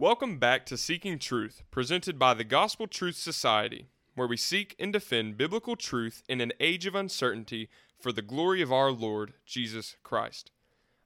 Welcome 0.00 0.38
back 0.38 0.64
to 0.66 0.76
Seeking 0.76 1.18
Truth, 1.18 1.64
presented 1.72 2.20
by 2.20 2.32
the 2.32 2.44
Gospel 2.44 2.86
Truth 2.86 3.16
Society, 3.16 3.88
where 4.14 4.28
we 4.28 4.36
seek 4.36 4.76
and 4.78 4.92
defend 4.92 5.36
biblical 5.36 5.74
truth 5.74 6.22
in 6.28 6.40
an 6.40 6.52
age 6.60 6.86
of 6.86 6.94
uncertainty 6.94 7.68
for 7.98 8.12
the 8.12 8.22
glory 8.22 8.62
of 8.62 8.72
our 8.72 8.92
Lord 8.92 9.32
Jesus 9.44 9.96
Christ. 10.04 10.52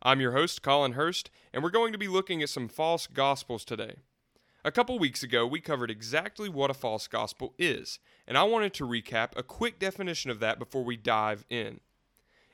I'm 0.03 0.21
your 0.21 0.33
host, 0.33 0.61
Kollynn 0.61 0.93
Hurst, 0.93 1.31
and 1.55 1.63
we're 1.63 1.71
going 1.71 1.93
to 1.93 1.99
be 1.99 2.07
looking 2.07 2.43
at 2.43 2.51
some 2.51 2.69
false 2.69 3.07
gospels 3.07 3.65
today. 3.65 3.95
A 4.63 4.71
couple 4.71 4.99
weeks 4.99 5.23
ago, 5.23 5.47
we 5.47 5.63
covered 5.63 5.91
exactly 5.91 6.51
what 6.51 6.71
a 6.71 6.75
false 6.75 7.07
gospel 7.07 7.55
is, 7.57 7.99
and 8.29 8.37
I 8.37 8.43
wanted 8.43 8.75
to 8.75 8.87
recap 8.87 9.31
a 9.37 9.43
quick 9.43 9.79
definition 9.79 10.31
of 10.31 10.39
that 10.41 10.59
before 10.59 10.85
we 10.85 10.99
dive 10.99 11.47
in. 11.49 11.81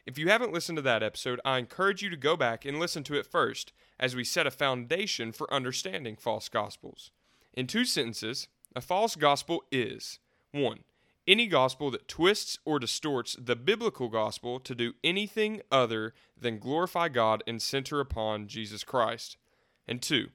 If 0.07 0.16
you 0.16 0.29
haven't 0.29 0.52
listened 0.52 0.77
to 0.77 0.82
that 0.82 1.02
episode, 1.02 1.41
I 1.45 1.59
encourage 1.59 2.00
you 2.00 2.11
to 2.11 2.16
go 2.16 2.36
back 2.36 2.64
and 2.64 2.79
listen 2.79 3.02
to 3.02 3.18
it 3.18 3.27
first 3.27 3.73
as 3.99 4.15
we 4.15 4.25
set 4.25 4.46
a 4.46 4.51
foundation 4.51 5.33
for 5.33 5.53
understanding 5.53 6.17
false 6.17 6.49
gospels. 6.49 7.11
In 7.55 7.67
two 7.67 7.85
sentences, 7.85 8.49
a 8.77 8.81
false 8.81 9.17
gospel 9.17 9.64
is 9.72 10.18
1. 10.53 10.81
Any 11.27 11.46
gospel 11.46 11.91
that 11.91 12.08
twists 12.08 12.58
or 12.64 12.79
distorts 12.79 13.36
the 13.39 13.57
biblical 13.57 14.08
gospel 14.08 14.61
to 14.61 14.75
do 14.75 14.95
anything 15.05 15.61
other 15.71 16.14
than 16.41 16.58
glorify 16.58 17.08
God 17.08 17.43
and 17.46 17.61
center 17.61 18.00
upon 18.00 18.46
Jesus 18.46 18.85
Christ. 18.85 19.36
And 19.86 20.00
2. 20.00 20.29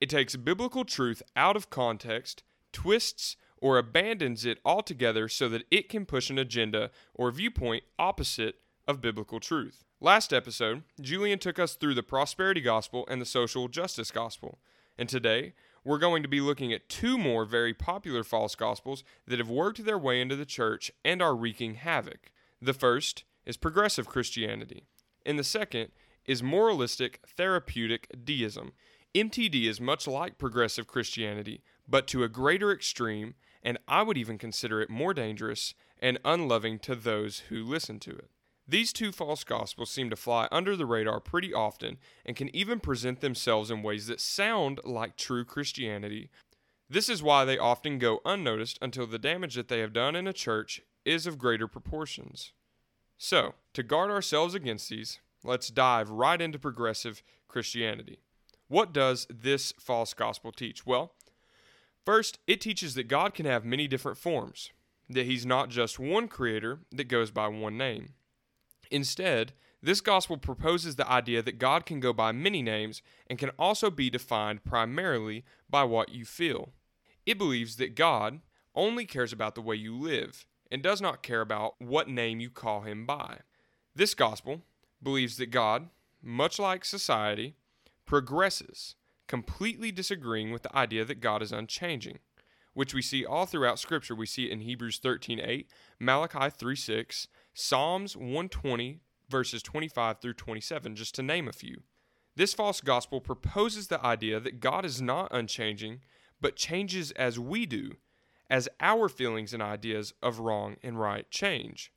It 0.00 0.10
takes 0.10 0.36
biblical 0.36 0.84
truth 0.84 1.22
out 1.36 1.56
of 1.56 1.70
context, 1.70 2.42
twists 2.72 3.36
or 3.58 3.78
abandons 3.78 4.44
it 4.44 4.58
altogether 4.64 5.28
so 5.28 5.48
that 5.48 5.64
it 5.70 5.88
can 5.88 6.04
push 6.04 6.30
an 6.30 6.38
agenda 6.38 6.90
or 7.14 7.30
viewpoint 7.30 7.84
opposite 7.98 8.56
of 8.86 9.00
biblical 9.00 9.40
truth. 9.40 9.84
Last 10.04 10.34
episode, 10.34 10.82
Julian 11.00 11.38
took 11.38 11.58
us 11.58 11.76
through 11.76 11.94
the 11.94 12.02
prosperity 12.02 12.60
gospel 12.60 13.06
and 13.08 13.22
the 13.22 13.24
social 13.24 13.68
justice 13.68 14.10
gospel. 14.10 14.58
And 14.98 15.08
today, 15.08 15.54
we're 15.82 15.96
going 15.96 16.22
to 16.22 16.28
be 16.28 16.42
looking 16.42 16.74
at 16.74 16.90
two 16.90 17.16
more 17.16 17.46
very 17.46 17.72
popular 17.72 18.22
false 18.22 18.54
gospels 18.54 19.02
that 19.26 19.38
have 19.38 19.48
worked 19.48 19.82
their 19.82 19.96
way 19.96 20.20
into 20.20 20.36
the 20.36 20.44
church 20.44 20.92
and 21.06 21.22
are 21.22 21.34
wreaking 21.34 21.76
havoc. 21.76 22.30
The 22.60 22.74
first 22.74 23.24
is 23.46 23.56
progressive 23.56 24.06
Christianity, 24.06 24.84
and 25.24 25.38
the 25.38 25.42
second 25.42 25.88
is 26.26 26.42
moralistic 26.42 27.20
therapeutic 27.26 28.10
deism. 28.26 28.72
MTD 29.14 29.64
is 29.64 29.80
much 29.80 30.06
like 30.06 30.36
progressive 30.36 30.86
Christianity, 30.86 31.62
but 31.88 32.06
to 32.08 32.24
a 32.24 32.28
greater 32.28 32.70
extreme, 32.70 33.36
and 33.62 33.78
I 33.88 34.02
would 34.02 34.18
even 34.18 34.36
consider 34.36 34.82
it 34.82 34.90
more 34.90 35.14
dangerous 35.14 35.72
and 35.98 36.20
unloving 36.26 36.78
to 36.80 36.94
those 36.94 37.44
who 37.48 37.64
listen 37.64 37.98
to 38.00 38.10
it. 38.10 38.28
These 38.66 38.94
two 38.94 39.12
false 39.12 39.44
gospels 39.44 39.90
seem 39.90 40.08
to 40.10 40.16
fly 40.16 40.48
under 40.50 40.74
the 40.74 40.86
radar 40.86 41.20
pretty 41.20 41.52
often 41.52 41.98
and 42.24 42.34
can 42.34 42.54
even 42.56 42.80
present 42.80 43.20
themselves 43.20 43.70
in 43.70 43.82
ways 43.82 44.06
that 44.06 44.20
sound 44.20 44.80
like 44.84 45.16
true 45.16 45.44
Christianity. 45.44 46.30
This 46.88 47.08
is 47.10 47.22
why 47.22 47.44
they 47.44 47.58
often 47.58 47.98
go 47.98 48.20
unnoticed 48.24 48.78
until 48.80 49.06
the 49.06 49.18
damage 49.18 49.54
that 49.54 49.68
they 49.68 49.80
have 49.80 49.92
done 49.92 50.16
in 50.16 50.26
a 50.26 50.32
church 50.32 50.80
is 51.04 51.26
of 51.26 51.38
greater 51.38 51.68
proportions. 51.68 52.52
So, 53.18 53.54
to 53.74 53.82
guard 53.82 54.10
ourselves 54.10 54.54
against 54.54 54.88
these, 54.88 55.20
let's 55.42 55.68
dive 55.68 56.10
right 56.10 56.40
into 56.40 56.58
progressive 56.58 57.22
Christianity. 57.48 58.20
What 58.68 58.92
does 58.92 59.26
this 59.28 59.72
false 59.78 60.14
gospel 60.14 60.52
teach? 60.52 60.86
Well, 60.86 61.12
first, 62.04 62.38
it 62.46 62.60
teaches 62.60 62.94
that 62.94 63.08
God 63.08 63.34
can 63.34 63.44
have 63.44 63.64
many 63.64 63.86
different 63.86 64.18
forms, 64.18 64.70
that 65.08 65.26
He's 65.26 65.44
not 65.44 65.68
just 65.68 65.98
one 65.98 66.28
creator 66.28 66.80
that 66.90 67.08
goes 67.08 67.30
by 67.30 67.48
one 67.48 67.76
name. 67.76 68.14
Instead, 68.94 69.54
this 69.82 70.00
gospel 70.00 70.36
proposes 70.36 70.94
the 70.94 71.10
idea 71.10 71.42
that 71.42 71.58
God 71.58 71.84
can 71.84 71.98
go 71.98 72.12
by 72.12 72.30
many 72.30 72.62
names 72.62 73.02
and 73.28 73.40
can 73.40 73.50
also 73.58 73.90
be 73.90 74.08
defined 74.08 74.62
primarily 74.62 75.44
by 75.68 75.82
what 75.82 76.10
you 76.10 76.24
feel. 76.24 76.70
It 77.26 77.36
believes 77.36 77.74
that 77.78 77.96
God 77.96 78.38
only 78.72 79.04
cares 79.04 79.32
about 79.32 79.56
the 79.56 79.62
way 79.62 79.74
you 79.74 79.96
live 79.96 80.46
and 80.70 80.80
does 80.80 81.00
not 81.00 81.24
care 81.24 81.40
about 81.40 81.74
what 81.80 82.08
name 82.08 82.38
you 82.38 82.50
call 82.50 82.82
him 82.82 83.04
by. 83.04 83.38
This 83.96 84.14
gospel 84.14 84.62
believes 85.02 85.38
that 85.38 85.50
God, 85.50 85.88
much 86.22 86.60
like 86.60 86.84
society, 86.84 87.56
progresses, 88.06 88.94
completely 89.26 89.90
disagreeing 89.90 90.52
with 90.52 90.62
the 90.62 90.76
idea 90.76 91.04
that 91.04 91.20
God 91.20 91.42
is 91.42 91.50
unchanging, 91.50 92.20
which 92.74 92.94
we 92.94 93.02
see 93.02 93.26
all 93.26 93.44
throughout 93.44 93.80
scripture. 93.80 94.14
We 94.14 94.26
see 94.26 94.46
it 94.46 94.52
in 94.52 94.60
Hebrews 94.60 95.00
13:8, 95.00 95.66
Malachi 95.98 96.48
3:6, 96.48 97.26
Psalms 97.56 98.16
120, 98.16 98.98
verses 99.28 99.62
25 99.62 100.20
through 100.20 100.34
27, 100.34 100.96
just 100.96 101.14
to 101.14 101.22
name 101.22 101.46
a 101.46 101.52
few. 101.52 101.82
This 102.34 102.52
false 102.52 102.80
gospel 102.80 103.20
proposes 103.20 103.86
the 103.86 104.04
idea 104.04 104.40
that 104.40 104.58
God 104.58 104.84
is 104.84 105.00
not 105.00 105.28
unchanging, 105.30 106.00
but 106.40 106.56
changes 106.56 107.12
as 107.12 107.38
we 107.38 107.64
do, 107.64 107.92
as 108.50 108.68
our 108.80 109.08
feelings 109.08 109.54
and 109.54 109.62
ideas 109.62 110.12
of 110.20 110.40
wrong 110.40 110.76
and 110.82 110.98
right 110.98 111.30
change. 111.30 111.92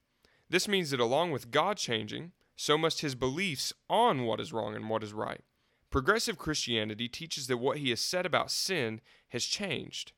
This 0.47 0.67
means 0.67 0.91
that 0.91 0.99
along 0.99 1.31
with 1.31 1.49
God 1.49 1.77
changing, 1.77 2.33
so 2.55 2.77
must 2.77 3.01
his 3.01 3.15
beliefs 3.15 3.73
on 3.89 4.25
what 4.25 4.39
is 4.39 4.53
wrong 4.53 4.75
and 4.75 4.87
what 4.89 5.03
is 5.03 5.11
right. 5.11 5.41
Progressive 5.89 6.37
Christianity 6.37 7.07
teaches 7.07 7.47
that 7.47 7.57
what 7.57 7.79
he 7.79 7.89
has 7.89 7.99
said 7.99 8.27
about 8.27 8.51
sin 8.51 9.01
has 9.29 9.43
changed, 9.45 10.11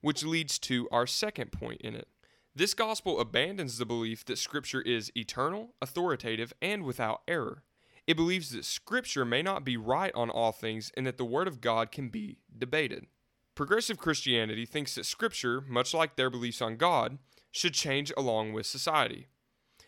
which 0.00 0.24
leads 0.24 0.58
to 0.60 0.88
our 0.90 1.06
second 1.06 1.52
point 1.52 1.82
in 1.82 1.94
it. 1.94 2.08
This 2.58 2.74
gospel 2.74 3.20
abandons 3.20 3.78
the 3.78 3.86
belief 3.86 4.24
that 4.24 4.36
Scripture 4.36 4.80
is 4.80 5.12
eternal, 5.16 5.74
authoritative, 5.80 6.52
and 6.60 6.82
without 6.82 7.22
error. 7.28 7.62
It 8.04 8.16
believes 8.16 8.50
that 8.50 8.64
Scripture 8.64 9.24
may 9.24 9.42
not 9.42 9.64
be 9.64 9.76
right 9.76 10.12
on 10.12 10.28
all 10.28 10.50
things 10.50 10.90
and 10.96 11.06
that 11.06 11.18
the 11.18 11.24
Word 11.24 11.46
of 11.46 11.60
God 11.60 11.92
can 11.92 12.08
be 12.08 12.38
debated. 12.58 13.06
Progressive 13.54 13.96
Christianity 13.96 14.66
thinks 14.66 14.96
that 14.96 15.06
Scripture, 15.06 15.62
much 15.68 15.94
like 15.94 16.16
their 16.16 16.30
beliefs 16.30 16.60
on 16.60 16.76
God, 16.76 17.18
should 17.52 17.74
change 17.74 18.12
along 18.16 18.54
with 18.54 18.66
society. 18.66 19.28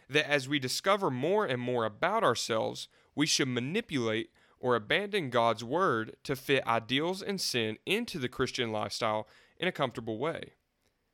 That 0.08 0.30
as 0.30 0.48
we 0.48 0.60
discover 0.60 1.10
more 1.10 1.44
and 1.44 1.60
more 1.60 1.84
about 1.84 2.22
ourselves, 2.22 2.86
we 3.16 3.26
should 3.26 3.48
manipulate 3.48 4.30
or 4.60 4.76
abandon 4.76 5.30
God's 5.30 5.64
Word 5.64 6.14
to 6.22 6.36
fit 6.36 6.64
ideals 6.68 7.20
and 7.20 7.40
sin 7.40 7.78
into 7.84 8.20
the 8.20 8.28
Christian 8.28 8.70
lifestyle 8.70 9.26
in 9.58 9.66
a 9.66 9.72
comfortable 9.72 10.20
way. 10.20 10.52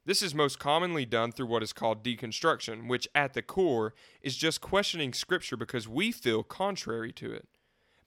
This 0.07 0.23
is 0.23 0.37
most 0.37 0.61
commonly 0.61 1.05
done 1.05 1.33
through 1.33 1.47
what 1.47 1.65
is 1.65 1.73
called 1.73 2.05
deconstruction, 2.05 2.87
which 2.87 3.09
at 3.13 3.35
the 3.35 3.43
core 3.43 3.93
is 4.23 4.37
just 4.37 4.61
questioning 4.61 5.13
Scripture 5.13 5.57
because 5.57 5.89
we 5.89 6.13
feel 6.13 6.45
contrary 6.45 7.13
to 7.15 7.33
it. 7.33 7.49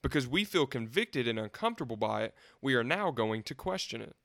Because 0.02 0.26
we 0.26 0.44
feel 0.44 0.64
convicted 0.64 1.28
and 1.28 1.38
uncomfortable 1.38 1.98
by 1.98 2.22
it, 2.22 2.34
we 2.62 2.74
are 2.74 2.82
now 2.82 3.10
going 3.10 3.42
to 3.42 3.54
question 3.54 4.00
it. 4.00 4.16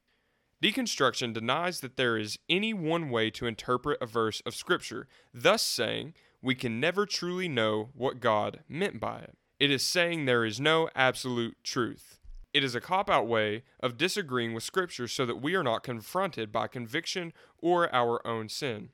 Deconstruction 0.63 1.33
denies 1.33 1.81
that 1.81 1.97
there 1.97 2.17
is 2.17 2.39
any 2.47 2.73
one 2.73 3.09
way 3.09 3.29
to 3.31 3.45
interpret 3.45 4.01
a 4.01 4.05
verse 4.05 4.41
of 4.45 4.55
Scripture, 4.55 5.09
thus 5.33 5.61
saying 5.61 6.13
we 6.41 6.55
can 6.55 6.79
never 6.79 7.05
truly 7.05 7.49
know 7.49 7.89
what 7.93 8.21
God 8.21 8.61
meant 8.69 9.01
by 9.01 9.19
it. 9.19 9.35
It 9.59 9.69
is 9.69 9.83
saying 9.83 10.23
there 10.23 10.45
is 10.45 10.61
no 10.61 10.89
absolute 10.95 11.57
truth. 11.61 12.19
It 12.55 12.63
is 12.63 12.73
a 12.73 12.79
cop 12.79 13.09
out 13.09 13.27
way 13.27 13.63
of 13.81 13.97
disagreeing 13.97 14.53
with 14.53 14.63
Scripture 14.63 15.09
so 15.09 15.25
that 15.25 15.41
we 15.41 15.55
are 15.55 15.63
not 15.63 15.83
confronted 15.83 16.53
by 16.53 16.67
conviction 16.67 17.33
or 17.57 17.93
our 17.93 18.25
own 18.25 18.47
sin. 18.47 18.91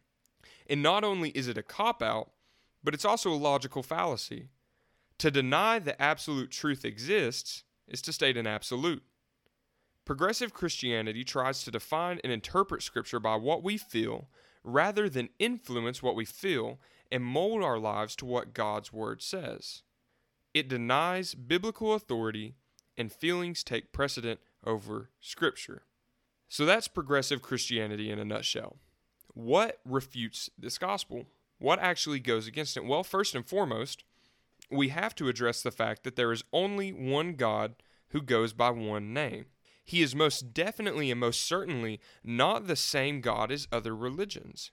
And 0.67 0.81
not 0.81 1.03
only 1.03 1.29
is 1.29 1.47
it 1.47 1.59
a 1.59 1.61
cop 1.61 2.01
out, 2.01 2.31
but 2.83 2.95
it's 2.95 3.05
also 3.05 3.29
a 3.29 3.35
logical 3.35 3.83
fallacy. 3.83 4.47
To 5.19 5.29
deny 5.29 5.77
that 5.77 6.01
absolute 6.01 6.49
truth 6.49 6.83
exists 6.83 7.63
is 7.87 8.01
to 8.01 8.11
state 8.11 8.35
an 8.35 8.47
absolute. 8.47 9.03
Progressive 10.05 10.55
Christianity 10.55 11.23
tries 11.23 11.63
to 11.63 11.69
define 11.69 12.19
and 12.23 12.33
interpret 12.33 12.81
Scripture 12.81 13.19
by 13.19 13.35
what 13.35 13.61
we 13.61 13.77
feel 13.77 14.27
rather 14.63 15.07
than 15.07 15.29
influence 15.37 16.01
what 16.01 16.15
we 16.15 16.25
feel 16.25 16.79
and 17.11 17.23
mold 17.23 17.61
our 17.61 17.77
lives 17.77 18.15
to 18.15 18.25
what 18.25 18.55
God's 18.55 18.91
Word 18.91 19.21
says. 19.21 19.83
It 20.51 20.67
denies 20.67 21.35
biblical 21.35 21.93
authority 21.93 22.55
and 22.97 23.11
feelings 23.11 23.63
take 23.63 23.91
precedent 23.91 24.39
over 24.65 25.09
Scripture. 25.19 25.83
So 26.47 26.65
that's 26.65 26.87
progressive 26.87 27.41
Christianity 27.41 28.11
in 28.11 28.19
a 28.19 28.25
nutshell. 28.25 28.77
What 29.33 29.79
refutes 29.85 30.49
this 30.57 30.77
gospel? 30.77 31.25
What 31.59 31.79
actually 31.79 32.19
goes 32.19 32.47
against 32.47 32.75
it? 32.75 32.85
Well, 32.85 33.03
first 33.03 33.35
and 33.35 33.45
foremost, 33.45 34.03
we 34.69 34.89
have 34.89 35.15
to 35.15 35.29
address 35.29 35.61
the 35.61 35.71
fact 35.71 36.03
that 36.03 36.15
there 36.15 36.31
is 36.31 36.43
only 36.51 36.91
one 36.91 37.33
God 37.33 37.75
who 38.09 38.21
goes 38.21 38.53
by 38.53 38.69
one 38.69 39.13
name. 39.13 39.45
He 39.83 40.01
is 40.01 40.15
most 40.15 40.53
definitely 40.53 41.11
and 41.11 41.19
most 41.19 41.41
certainly 41.41 41.99
not 42.23 42.67
the 42.67 42.75
same 42.75 43.21
God 43.21 43.51
as 43.51 43.67
other 43.71 43.95
religions. 43.95 44.71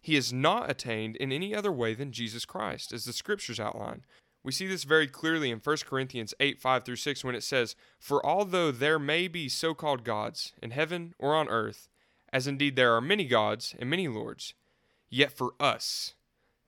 He 0.00 0.16
is 0.16 0.32
not 0.32 0.68
attained 0.68 1.16
in 1.16 1.30
any 1.30 1.54
other 1.54 1.70
way 1.70 1.94
than 1.94 2.12
Jesus 2.12 2.44
Christ, 2.44 2.92
as 2.92 3.04
the 3.04 3.12
scriptures 3.12 3.60
outline. 3.60 4.02
We 4.44 4.52
see 4.52 4.66
this 4.66 4.84
very 4.84 5.06
clearly 5.06 5.50
in 5.50 5.60
1 5.62 5.76
Corinthians 5.86 6.34
8 6.40 6.60
5 6.60 6.84
through 6.84 6.96
6 6.96 7.24
when 7.24 7.34
it 7.34 7.44
says, 7.44 7.76
For 7.98 8.24
although 8.26 8.72
there 8.72 8.98
may 8.98 9.28
be 9.28 9.48
so 9.48 9.72
called 9.72 10.04
gods 10.04 10.52
in 10.60 10.72
heaven 10.72 11.14
or 11.18 11.34
on 11.34 11.48
earth, 11.48 11.88
as 12.32 12.46
indeed 12.46 12.74
there 12.74 12.94
are 12.94 13.00
many 13.00 13.26
gods 13.26 13.74
and 13.78 13.88
many 13.88 14.08
lords, 14.08 14.54
yet 15.10 15.32
for 15.32 15.54
us 15.60 16.14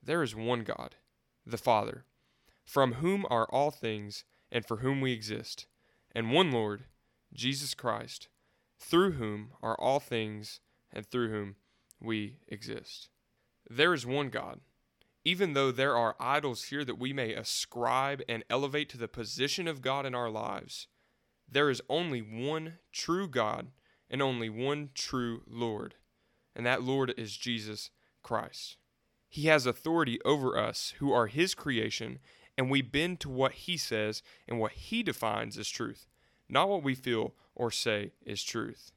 there 0.03 0.23
is 0.23 0.37
one 0.37 0.63
God, 0.63 0.97
the 1.47 1.59
Father, 1.59 2.05
from 2.65 2.95
whom 2.95 3.27
are 3.29 3.47
all 3.47 3.71
things 3.71 4.25
and 4.53 4.65
for 4.65 4.79
whom 4.79 5.01
we 5.01 5.13
exist, 5.13 5.67
and 6.15 6.31
one 6.31 6.53
Lord, 6.53 6.85
Jesus 7.33 7.75
Christ, 7.75 8.29
through 8.79 9.13
whom 9.13 9.51
are 9.63 9.77
all 9.81 9.99
things 9.99 10.61
and 10.93 11.05
through 11.05 11.31
whom 11.31 11.57
we 12.01 12.37
exist. 12.47 13.09
There 13.69 13.95
is 13.95 14.07
one 14.07 14.29
God. 14.29 14.61
Even 15.25 15.55
though 15.55 15.73
there 15.73 15.97
are 15.97 16.17
idols 16.21 16.65
here 16.65 16.85
that 16.85 16.99
we 16.99 17.13
may 17.13 17.33
ascribe 17.33 18.23
and 18.29 18.45
elevate 18.51 18.89
to 18.91 18.99
the 18.99 19.09
position 19.09 19.67
of 19.67 19.81
God 19.81 20.05
in 20.05 20.15
our 20.15 20.29
lives, 20.29 20.87
there 21.49 21.71
is 21.71 21.83
only 21.89 22.21
one 22.21 22.79
true 22.93 23.27
God 23.27 23.69
and 24.11 24.21
only 24.21 24.51
one 24.51 24.91
true 24.95 25.43
Lord, 25.47 25.95
and 26.55 26.67
that 26.67 26.83
Lord 26.83 27.15
is 27.17 27.37
Jesus 27.37 27.91
Christ. 28.23 28.77
He 29.29 29.47
has 29.47 29.67
authority 29.67 30.21
over 30.25 30.59
us 30.59 30.95
who 30.99 31.13
are 31.13 31.27
His 31.27 31.55
creation, 31.55 32.19
and 32.57 32.71
we 32.71 32.83
bend 32.83 33.19
to 33.21 33.31
what 33.31 33.53
He 33.53 33.77
says 33.77 34.23
and 34.47 34.61
what 34.61 34.73
He 34.73 35.03
defines 35.03 35.59
as 35.59 35.69
truth, 35.69 36.07
not 36.49 36.69
what 36.69 36.83
we 36.83 36.95
feel 36.95 37.35
or 37.55 37.71
say 37.71 38.13
is 38.25 38.45
truth. 38.45 38.93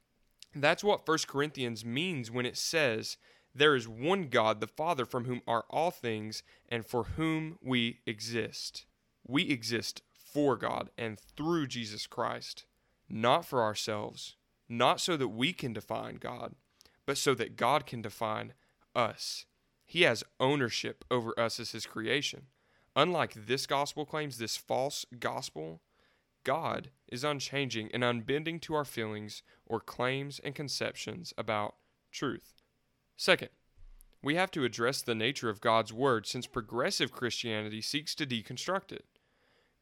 That's 0.54 0.84
what 0.84 1.06
1 1.08 1.18
Corinthians 1.26 1.84
means 1.84 2.30
when 2.30 2.46
it 2.46 2.56
says, 2.56 3.16
There 3.54 3.74
is 3.74 3.88
one 3.88 4.28
God, 4.28 4.60
the 4.60 4.66
Father, 4.66 5.04
from 5.04 5.24
whom 5.24 5.42
are 5.46 5.64
all 5.70 5.90
things, 5.90 6.42
and 6.68 6.86
for 6.86 7.04
whom 7.04 7.58
we 7.62 8.00
exist. 8.06 8.86
We 9.26 9.50
exist 9.50 10.02
for 10.12 10.56
God 10.56 10.90
and 10.96 11.18
through 11.18 11.66
Jesus 11.68 12.06
Christ, 12.06 12.66
not 13.08 13.44
for 13.44 13.62
ourselves, 13.62 14.36
not 14.68 15.00
so 15.00 15.16
that 15.16 15.28
we 15.28 15.52
can 15.52 15.72
define 15.72 16.16
God, 16.16 16.54
but 17.06 17.18
so 17.18 17.34
that 17.34 17.56
God 17.56 17.86
can 17.86 18.02
define 18.02 18.52
us. 18.94 19.46
He 19.84 20.02
has 20.02 20.22
ownership 20.38 21.04
over 21.10 21.38
us 21.40 21.58
as 21.58 21.72
His 21.72 21.86
creation. 21.86 22.46
Unlike 22.94 23.46
this 23.46 23.66
gospel 23.66 24.04
claims, 24.04 24.38
this 24.38 24.56
false 24.56 25.06
gospel, 25.18 25.80
God 26.44 26.90
is 27.10 27.24
unchanging 27.24 27.90
and 27.94 28.04
unbending 28.04 28.60
to 28.60 28.74
our 28.74 28.84
feelings 28.84 29.42
or 29.64 29.80
claims 29.80 30.40
and 30.42 30.54
conceptions 30.54 31.32
about 31.38 31.76
truth. 32.10 32.57
Second, 33.18 33.48
we 34.22 34.36
have 34.36 34.52
to 34.52 34.62
address 34.62 35.02
the 35.02 35.14
nature 35.14 35.50
of 35.50 35.60
God's 35.60 35.92
Word 35.92 36.24
since 36.24 36.46
progressive 36.46 37.10
Christianity 37.10 37.80
seeks 37.80 38.14
to 38.14 38.24
deconstruct 38.24 38.92
it. 38.92 39.06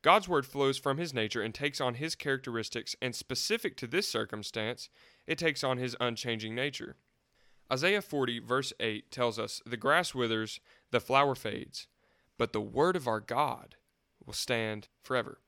God's 0.00 0.26
Word 0.26 0.46
flows 0.46 0.78
from 0.78 0.96
His 0.96 1.12
nature 1.12 1.42
and 1.42 1.54
takes 1.54 1.78
on 1.78 1.94
His 1.94 2.14
characteristics, 2.14 2.96
and 3.02 3.14
specific 3.14 3.76
to 3.76 3.86
this 3.86 4.08
circumstance, 4.08 4.88
it 5.26 5.36
takes 5.36 5.62
on 5.62 5.76
His 5.76 5.94
unchanging 6.00 6.54
nature. 6.54 6.96
Isaiah 7.70 8.00
40, 8.00 8.38
verse 8.38 8.72
8 8.80 9.10
tells 9.10 9.38
us, 9.38 9.60
The 9.66 9.76
grass 9.76 10.14
withers, 10.14 10.58
the 10.90 11.00
flower 11.00 11.34
fades, 11.34 11.88
but 12.38 12.54
the 12.54 12.60
Word 12.62 12.96
of 12.96 13.06
our 13.06 13.20
God 13.20 13.74
will 14.24 14.32
stand 14.32 14.88
forever. 15.02 15.40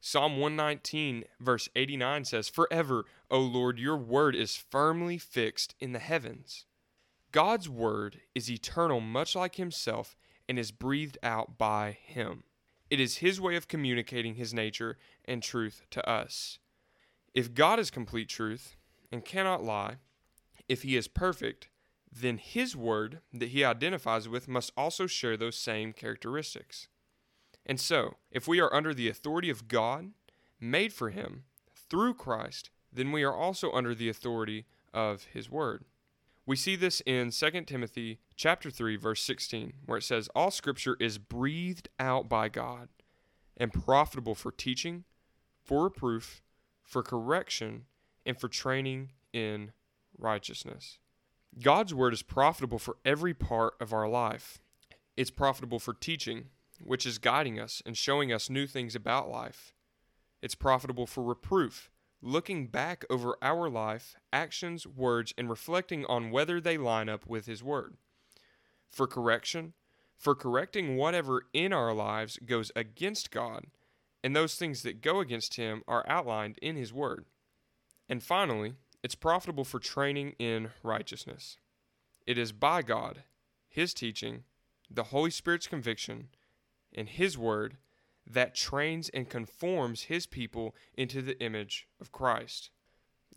Psalm 0.00 0.38
119, 0.38 1.26
verse 1.38 1.68
89 1.76 2.24
says, 2.24 2.48
Forever, 2.48 3.04
O 3.30 3.38
Lord, 3.38 3.78
your 3.78 3.96
word 3.96 4.34
is 4.34 4.56
firmly 4.56 5.16
fixed 5.16 5.76
in 5.78 5.92
the 5.92 6.00
heavens. 6.00 6.66
God's 7.34 7.68
word 7.68 8.20
is 8.36 8.48
eternal, 8.48 9.00
much 9.00 9.34
like 9.34 9.56
himself, 9.56 10.14
and 10.48 10.56
is 10.56 10.70
breathed 10.70 11.18
out 11.20 11.58
by 11.58 11.98
him. 12.00 12.44
It 12.90 13.00
is 13.00 13.16
his 13.16 13.40
way 13.40 13.56
of 13.56 13.66
communicating 13.66 14.36
his 14.36 14.54
nature 14.54 14.98
and 15.24 15.42
truth 15.42 15.82
to 15.90 16.08
us. 16.08 16.60
If 17.34 17.52
God 17.52 17.80
is 17.80 17.90
complete 17.90 18.28
truth 18.28 18.76
and 19.10 19.24
cannot 19.24 19.64
lie, 19.64 19.96
if 20.68 20.82
he 20.82 20.94
is 20.94 21.08
perfect, 21.08 21.70
then 22.12 22.38
his 22.38 22.76
word 22.76 23.18
that 23.32 23.48
he 23.48 23.64
identifies 23.64 24.28
with 24.28 24.46
must 24.46 24.70
also 24.76 25.08
share 25.08 25.36
those 25.36 25.56
same 25.56 25.92
characteristics. 25.92 26.86
And 27.66 27.80
so, 27.80 28.14
if 28.30 28.46
we 28.46 28.60
are 28.60 28.72
under 28.72 28.94
the 28.94 29.08
authority 29.08 29.50
of 29.50 29.66
God, 29.66 30.12
made 30.60 30.92
for 30.92 31.10
him, 31.10 31.42
through 31.74 32.14
Christ, 32.14 32.70
then 32.92 33.10
we 33.10 33.24
are 33.24 33.34
also 33.34 33.72
under 33.72 33.92
the 33.92 34.08
authority 34.08 34.66
of 34.92 35.24
his 35.32 35.50
word. 35.50 35.84
We 36.46 36.56
see 36.56 36.76
this 36.76 37.00
in 37.06 37.30
2 37.30 37.50
Timothy 37.62 38.18
chapter 38.36 38.70
3 38.70 38.96
verse 38.96 39.22
16 39.22 39.72
where 39.86 39.98
it 39.98 40.02
says 40.02 40.28
all 40.34 40.50
scripture 40.50 40.96
is 41.00 41.16
breathed 41.16 41.88
out 41.98 42.28
by 42.28 42.48
God 42.50 42.88
and 43.56 43.72
profitable 43.72 44.34
for 44.34 44.52
teaching, 44.52 45.04
for 45.62 45.84
reproof, 45.84 46.42
for 46.82 47.02
correction, 47.02 47.86
and 48.26 48.38
for 48.38 48.48
training 48.48 49.12
in 49.32 49.72
righteousness. 50.18 50.98
God's 51.62 51.94
word 51.94 52.12
is 52.12 52.22
profitable 52.22 52.78
for 52.78 52.96
every 53.04 53.32
part 53.32 53.74
of 53.80 53.92
our 53.92 54.08
life. 54.08 54.58
It's 55.16 55.30
profitable 55.30 55.78
for 55.78 55.94
teaching, 55.94 56.46
which 56.80 57.06
is 57.06 57.18
guiding 57.18 57.58
us 57.58 57.82
and 57.86 57.96
showing 57.96 58.32
us 58.32 58.50
new 58.50 58.66
things 58.66 58.94
about 58.94 59.30
life. 59.30 59.72
It's 60.42 60.56
profitable 60.56 61.06
for 61.06 61.22
reproof, 61.22 61.90
looking 62.24 62.66
back 62.66 63.04
over 63.10 63.36
our 63.42 63.68
life, 63.68 64.16
actions, 64.32 64.86
words, 64.86 65.34
and 65.36 65.50
reflecting 65.50 66.06
on 66.06 66.30
whether 66.30 66.58
they 66.58 66.78
line 66.78 67.08
up 67.08 67.26
with 67.26 67.44
His 67.44 67.62
Word. 67.62 67.96
For 68.88 69.06
correction, 69.06 69.74
for 70.16 70.34
correcting 70.34 70.96
whatever 70.96 71.42
in 71.52 71.72
our 71.72 71.92
lives 71.92 72.38
goes 72.38 72.72
against 72.74 73.30
God, 73.30 73.66
and 74.22 74.34
those 74.34 74.54
things 74.54 74.82
that 74.82 75.02
go 75.02 75.20
against 75.20 75.56
Him 75.56 75.82
are 75.86 76.04
outlined 76.08 76.58
in 76.62 76.76
His 76.76 76.94
Word. 76.94 77.26
And 78.08 78.22
finally, 78.22 78.72
it's 79.02 79.14
profitable 79.14 79.64
for 79.64 79.78
training 79.78 80.34
in 80.38 80.70
righteousness. 80.82 81.58
It 82.26 82.38
is 82.38 82.52
by 82.52 82.80
God, 82.80 83.24
His 83.68 83.92
teaching, 83.92 84.44
the 84.90 85.04
Holy 85.04 85.30
Spirit's 85.30 85.66
conviction, 85.66 86.28
and 86.94 87.10
His 87.10 87.36
Word 87.36 87.76
that 88.26 88.54
trains 88.54 89.08
and 89.10 89.28
conforms 89.28 90.02
His 90.02 90.26
people 90.26 90.74
into 90.94 91.22
the 91.22 91.38
image 91.40 91.86
of 92.00 92.12
Christ. 92.12 92.70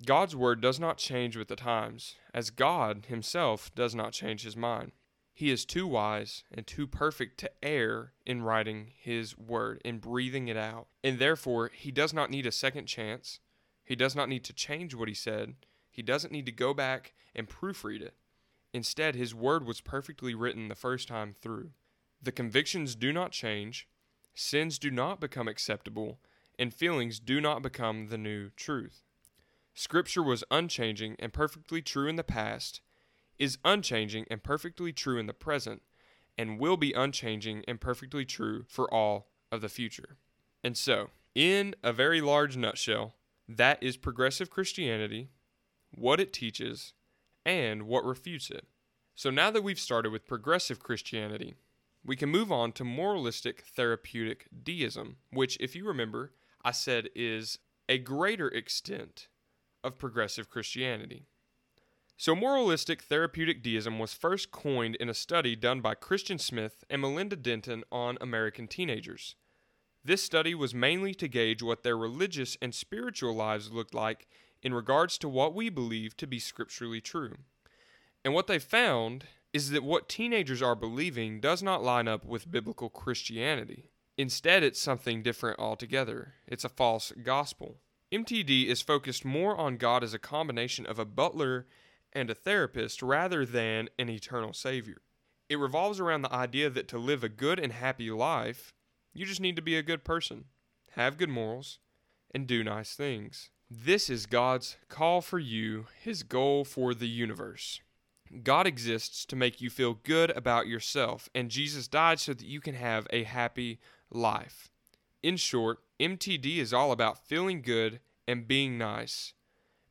God's 0.05 0.35
Word 0.35 0.61
does 0.61 0.79
not 0.79 0.97
change 0.97 1.35
with 1.35 1.47
the 1.47 1.55
times, 1.55 2.15
as 2.33 2.49
God 2.49 3.07
Himself 3.07 3.73
does 3.73 3.95
not 3.95 4.13
change 4.13 4.43
His 4.43 4.55
mind. 4.55 4.91
He 5.33 5.51
is 5.51 5.65
too 5.65 5.87
wise 5.87 6.43
and 6.51 6.65
too 6.65 6.87
perfect 6.87 7.39
to 7.39 7.51
err 7.61 8.13
in 8.25 8.41
writing 8.41 8.91
His 8.97 9.37
Word 9.37 9.81
and 9.83 10.01
breathing 10.01 10.47
it 10.47 10.57
out, 10.57 10.87
and 11.03 11.19
therefore 11.19 11.71
He 11.73 11.91
does 11.91 12.13
not 12.13 12.29
need 12.29 12.45
a 12.45 12.51
second 12.51 12.85
chance. 12.85 13.39
He 13.83 13.95
does 13.95 14.15
not 14.15 14.29
need 14.29 14.43
to 14.45 14.53
change 14.53 14.95
what 14.95 15.07
He 15.07 15.13
said. 15.13 15.55
He 15.89 16.01
doesn't 16.01 16.33
need 16.33 16.45
to 16.45 16.51
go 16.51 16.73
back 16.73 17.13
and 17.35 17.49
proofread 17.49 18.01
it. 18.01 18.15
Instead, 18.73 19.15
His 19.15 19.33
Word 19.33 19.65
was 19.65 19.81
perfectly 19.81 20.35
written 20.35 20.67
the 20.67 20.75
first 20.75 21.07
time 21.07 21.33
through. 21.39 21.71
The 22.21 22.31
convictions 22.31 22.95
do 22.95 23.13
not 23.13 23.31
change, 23.31 23.87
sins 24.37 24.77
do 24.77 24.91
not 24.91 25.19
become 25.19 25.47
acceptable, 25.47 26.19
and 26.59 26.73
feelings 26.73 27.19
do 27.19 27.41
not 27.41 27.61
become 27.61 28.07
the 28.07 28.17
new 28.17 28.49
truth. 28.51 29.03
Scripture 29.73 30.23
was 30.23 30.43
unchanging 30.49 31.15
and 31.19 31.33
perfectly 31.33 31.81
true 31.81 32.07
in 32.07 32.15
the 32.15 32.23
past, 32.23 32.81
is 33.37 33.57
unchanging 33.63 34.25
and 34.29 34.43
perfectly 34.43 34.91
true 34.91 35.19
in 35.19 35.27
the 35.27 35.33
present, 35.33 35.81
and 36.37 36.59
will 36.59 36.77
be 36.77 36.93
unchanging 36.93 37.63
and 37.67 37.81
perfectly 37.81 38.25
true 38.25 38.65
for 38.67 38.91
all 38.93 39.27
of 39.51 39.61
the 39.61 39.69
future. 39.69 40.17
And 40.63 40.77
so, 40.77 41.09
in 41.35 41.75
a 41.83 41.93
very 41.93 42.21
large 42.21 42.57
nutshell, 42.57 43.15
that 43.47 43.81
is 43.81 43.97
progressive 43.97 44.49
Christianity, 44.49 45.29
what 45.91 46.19
it 46.19 46.33
teaches, 46.33 46.93
and 47.45 47.83
what 47.83 48.03
refutes 48.03 48.49
it. 48.49 48.65
So 49.15 49.29
now 49.29 49.49
that 49.51 49.63
we've 49.63 49.79
started 49.79 50.11
with 50.11 50.27
progressive 50.27 50.79
Christianity, 50.79 51.55
we 52.07 52.15
can 52.15 52.29
move 52.29 52.51
on 52.51 52.71
to 52.71 52.85
moralistic 52.85 53.61
therapeutic 53.75 54.47
deism, 54.63 55.17
which, 55.31 55.57
if 55.59 55.75
you 55.75 55.85
remember, 55.85 56.31
I 56.63 56.71
said 56.71 57.09
is 57.13 57.59
a 57.89 57.97
greater 57.97 58.47
extent 58.47 59.27
of 59.83 59.99
progressive 59.99 60.49
Christianity. 60.49 61.27
So, 62.15 62.33
moralistic 62.33 63.03
therapeutic 63.03 63.61
deism 63.61 63.99
was 63.99 64.13
first 64.13 64.51
coined 64.51 64.95
in 64.95 65.09
a 65.09 65.13
study 65.13 65.55
done 65.55 65.81
by 65.81 65.95
Christian 65.95 66.39
Smith 66.39 66.83
and 66.89 67.01
Melinda 67.01 67.35
Denton 67.35 67.83
on 67.91 68.17
American 68.21 68.67
teenagers. 68.67 69.35
This 70.03 70.23
study 70.23 70.55
was 70.55 70.73
mainly 70.73 71.13
to 71.15 71.27
gauge 71.27 71.61
what 71.61 71.83
their 71.83 71.97
religious 71.97 72.57
and 72.61 72.73
spiritual 72.73 73.35
lives 73.35 73.71
looked 73.71 73.93
like 73.93 74.27
in 74.63 74.73
regards 74.73 75.17
to 75.19 75.29
what 75.29 75.53
we 75.53 75.69
believe 75.69 76.15
to 76.17 76.25
be 76.25 76.39
scripturally 76.39 77.01
true. 77.01 77.35
And 78.23 78.33
what 78.33 78.47
they 78.47 78.59
found 78.59 79.25
is 79.57 79.71
that 79.71 79.83
what 79.83 80.07
teenagers 80.07 80.61
are 80.61 80.75
believing 80.75 81.39
does 81.39 81.63
not 81.63 81.83
line 81.83 82.07
up 82.07 82.23
with 82.23 82.51
biblical 82.51 82.91
Christianity. 82.91 83.89
Instead, 84.15 84.61
it's 84.61 84.79
something 84.79 85.23
different 85.23 85.57
altogether. 85.57 86.35
It's 86.45 86.63
a 86.63 86.69
false 86.69 87.11
gospel. 87.23 87.79
MTD 88.11 88.67
is 88.67 88.83
focused 88.83 89.25
more 89.25 89.57
on 89.57 89.77
God 89.77 90.03
as 90.03 90.13
a 90.13 90.19
combination 90.19 90.85
of 90.85 90.99
a 90.99 91.05
butler 91.05 91.65
and 92.13 92.29
a 92.29 92.35
therapist 92.35 93.01
rather 93.01 93.47
than 93.47 93.89
an 93.97 94.09
eternal 94.09 94.53
Savior. 94.53 95.01
It 95.49 95.57
revolves 95.57 95.99
around 95.99 96.21
the 96.21 96.35
idea 96.35 96.69
that 96.69 96.87
to 96.89 96.99
live 96.99 97.23
a 97.23 97.27
good 97.27 97.59
and 97.59 97.73
happy 97.73 98.11
life, 98.11 98.75
you 99.11 99.25
just 99.25 99.41
need 99.41 99.55
to 99.55 99.63
be 99.63 99.75
a 99.75 99.81
good 99.81 100.03
person, 100.03 100.45
have 100.91 101.17
good 101.17 101.29
morals, 101.29 101.79
and 102.29 102.45
do 102.45 102.63
nice 102.63 102.93
things. 102.93 103.49
This 103.71 104.07
is 104.07 104.27
God's 104.27 104.77
call 104.87 105.21
for 105.21 105.39
you, 105.39 105.87
His 105.99 106.21
goal 106.21 106.63
for 106.63 106.93
the 106.93 107.07
universe. 107.07 107.81
God 108.43 108.67
exists 108.67 109.25
to 109.25 109.35
make 109.35 109.61
you 109.61 109.69
feel 109.69 109.93
good 109.93 110.31
about 110.31 110.67
yourself, 110.67 111.29
and 111.33 111.49
Jesus 111.49 111.87
died 111.87 112.19
so 112.19 112.33
that 112.33 112.45
you 112.45 112.59
can 112.59 112.75
have 112.75 113.07
a 113.09 113.23
happy 113.23 113.79
life. 114.09 114.71
In 115.23 115.37
short, 115.37 115.79
MTD 115.99 116.57
is 116.57 116.73
all 116.73 116.91
about 116.91 117.25
feeling 117.25 117.61
good 117.61 117.99
and 118.27 118.47
being 118.47 118.77
nice. 118.77 119.33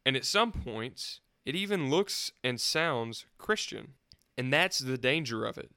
And 0.05 0.17
at 0.17 0.25
some 0.25 0.53
points, 0.53 1.21
it 1.45 1.55
even 1.55 1.91
looks 1.91 2.33
and 2.45 2.61
sounds 2.61 3.27
Christian. 3.39 3.95
And 4.39 4.53
that's 4.53 4.79
the 4.79 4.99
danger 4.99 5.45
of 5.45 5.59
it. 5.59 5.71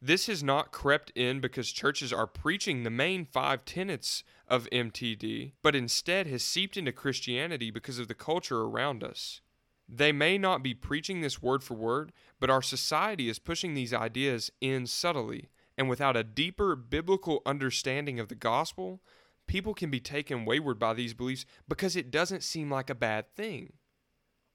This 0.00 0.26
has 0.26 0.44
not 0.44 0.70
crept 0.70 1.10
in 1.16 1.40
because 1.40 1.72
churches 1.72 2.12
are 2.12 2.26
preaching 2.26 2.82
the 2.82 2.90
main 2.90 3.24
five 3.24 3.64
tenets 3.64 4.22
of 4.46 4.68
MTD, 4.70 5.52
but 5.60 5.74
instead 5.74 6.28
has 6.28 6.44
seeped 6.44 6.76
into 6.76 6.92
Christianity 6.92 7.70
because 7.70 7.98
of 7.98 8.06
the 8.06 8.14
culture 8.14 8.60
around 8.60 9.02
us. 9.02 9.40
They 9.88 10.12
may 10.12 10.36
not 10.36 10.62
be 10.62 10.74
preaching 10.74 11.20
this 11.20 11.40
word 11.40 11.64
for 11.64 11.74
word, 11.74 12.12
but 12.38 12.50
our 12.50 12.60
society 12.60 13.28
is 13.28 13.38
pushing 13.38 13.72
these 13.72 13.94
ideas 13.94 14.50
in 14.60 14.86
subtly, 14.86 15.48
and 15.78 15.88
without 15.88 16.16
a 16.16 16.24
deeper 16.24 16.76
biblical 16.76 17.40
understanding 17.46 18.20
of 18.20 18.28
the 18.28 18.34
gospel, 18.34 19.00
people 19.46 19.72
can 19.72 19.90
be 19.90 20.00
taken 20.00 20.44
wayward 20.44 20.78
by 20.78 20.92
these 20.92 21.14
beliefs 21.14 21.46
because 21.66 21.96
it 21.96 22.10
doesn't 22.10 22.42
seem 22.42 22.70
like 22.70 22.90
a 22.90 22.94
bad 22.94 23.34
thing 23.34 23.72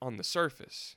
on 0.01 0.17
the 0.17 0.23
surface. 0.23 0.95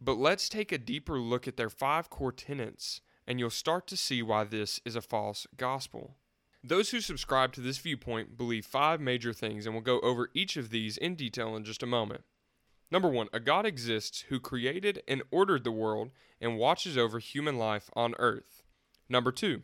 But 0.00 0.18
let's 0.18 0.50
take 0.50 0.72
a 0.72 0.78
deeper 0.78 1.18
look 1.18 1.48
at 1.48 1.56
their 1.56 1.70
five 1.70 2.10
core 2.10 2.32
tenets 2.32 3.00
and 3.26 3.38
you'll 3.38 3.50
start 3.50 3.86
to 3.88 3.96
see 3.96 4.22
why 4.22 4.44
this 4.44 4.80
is 4.84 4.94
a 4.94 5.00
false 5.00 5.46
gospel. 5.56 6.16
Those 6.62 6.90
who 6.90 7.00
subscribe 7.00 7.52
to 7.54 7.60
this 7.60 7.78
viewpoint 7.78 8.36
believe 8.36 8.66
five 8.66 9.00
major 9.00 9.32
things, 9.32 9.66
and 9.66 9.74
we'll 9.74 9.82
go 9.82 10.00
over 10.00 10.30
each 10.34 10.56
of 10.56 10.70
these 10.70 10.96
in 10.96 11.14
detail 11.14 11.56
in 11.56 11.64
just 11.64 11.82
a 11.82 11.86
moment. 11.86 12.22
Number 12.90 13.08
one, 13.08 13.28
a 13.32 13.40
God 13.40 13.66
exists 13.66 14.24
who 14.28 14.38
created 14.38 15.02
and 15.08 15.22
ordered 15.30 15.64
the 15.64 15.72
world 15.72 16.10
and 16.40 16.58
watches 16.58 16.96
over 16.96 17.18
human 17.18 17.58
life 17.58 17.90
on 17.94 18.14
earth. 18.18 18.62
Number 19.08 19.32
two, 19.32 19.62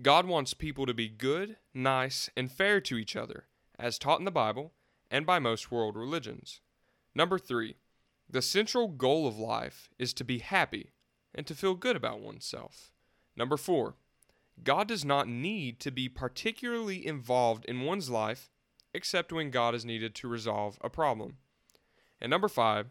God 0.00 0.26
wants 0.26 0.54
people 0.54 0.86
to 0.86 0.94
be 0.94 1.08
good, 1.08 1.56
nice, 1.74 2.30
and 2.36 2.50
fair 2.50 2.80
to 2.82 2.96
each 2.96 3.16
other, 3.16 3.44
as 3.78 3.98
taught 3.98 4.18
in 4.18 4.24
the 4.24 4.30
Bible 4.30 4.72
and 5.10 5.26
by 5.26 5.38
most 5.38 5.70
world 5.70 5.96
religions. 5.96 6.60
Number 7.14 7.38
three, 7.38 7.76
the 8.28 8.42
central 8.42 8.88
goal 8.88 9.26
of 9.26 9.38
life 9.38 9.88
is 9.98 10.12
to 10.14 10.24
be 10.24 10.38
happy 10.38 10.92
and 11.34 11.46
to 11.46 11.54
feel 11.54 11.74
good 11.74 11.96
about 11.96 12.20
oneself. 12.20 12.92
Number 13.36 13.56
four, 13.56 13.94
God 14.62 14.88
does 14.88 15.04
not 15.04 15.28
need 15.28 15.80
to 15.80 15.90
be 15.90 16.08
particularly 16.08 17.06
involved 17.06 17.64
in 17.64 17.82
one's 17.82 18.10
life 18.10 18.50
except 18.92 19.32
when 19.32 19.50
God 19.50 19.74
is 19.74 19.84
needed 19.84 20.14
to 20.16 20.28
resolve 20.28 20.78
a 20.80 20.90
problem. 20.90 21.36
And 22.20 22.30
number 22.30 22.48
five, 22.48 22.86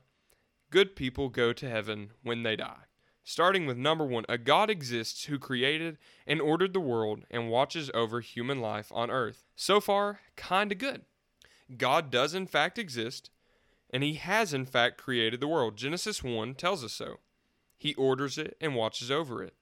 good 0.69 0.95
people 0.95 1.29
go 1.29 1.53
to 1.53 1.69
heaven 1.69 2.11
when 2.23 2.43
they 2.43 2.55
die. 2.55 2.83
Starting 3.23 3.65
with 3.65 3.77
number 3.77 4.05
one, 4.05 4.23
a 4.29 4.37
God 4.37 4.69
exists 4.69 5.25
who 5.25 5.37
created 5.37 5.97
and 6.25 6.39
ordered 6.39 6.73
the 6.73 6.79
world 6.79 7.25
and 7.29 7.49
watches 7.49 7.91
over 7.93 8.21
human 8.21 8.61
life 8.61 8.89
on 8.93 9.11
earth. 9.11 9.43
So 9.55 9.81
far, 9.81 10.21
kinda 10.37 10.75
good. 10.75 11.03
God 11.75 12.09
does 12.09 12.33
in 12.33 12.47
fact 12.47 12.79
exist, 12.79 13.29
and 13.89 14.01
He 14.01 14.13
has 14.13 14.53
in 14.53 14.65
fact 14.65 14.97
created 14.97 15.41
the 15.41 15.47
world. 15.47 15.75
Genesis 15.75 16.23
1 16.23 16.55
tells 16.55 16.83
us 16.85 16.93
so. 16.93 17.19
He 17.77 17.93
orders 17.95 18.37
it 18.37 18.55
and 18.61 18.75
watches 18.75 19.11
over 19.11 19.43
it. 19.43 19.53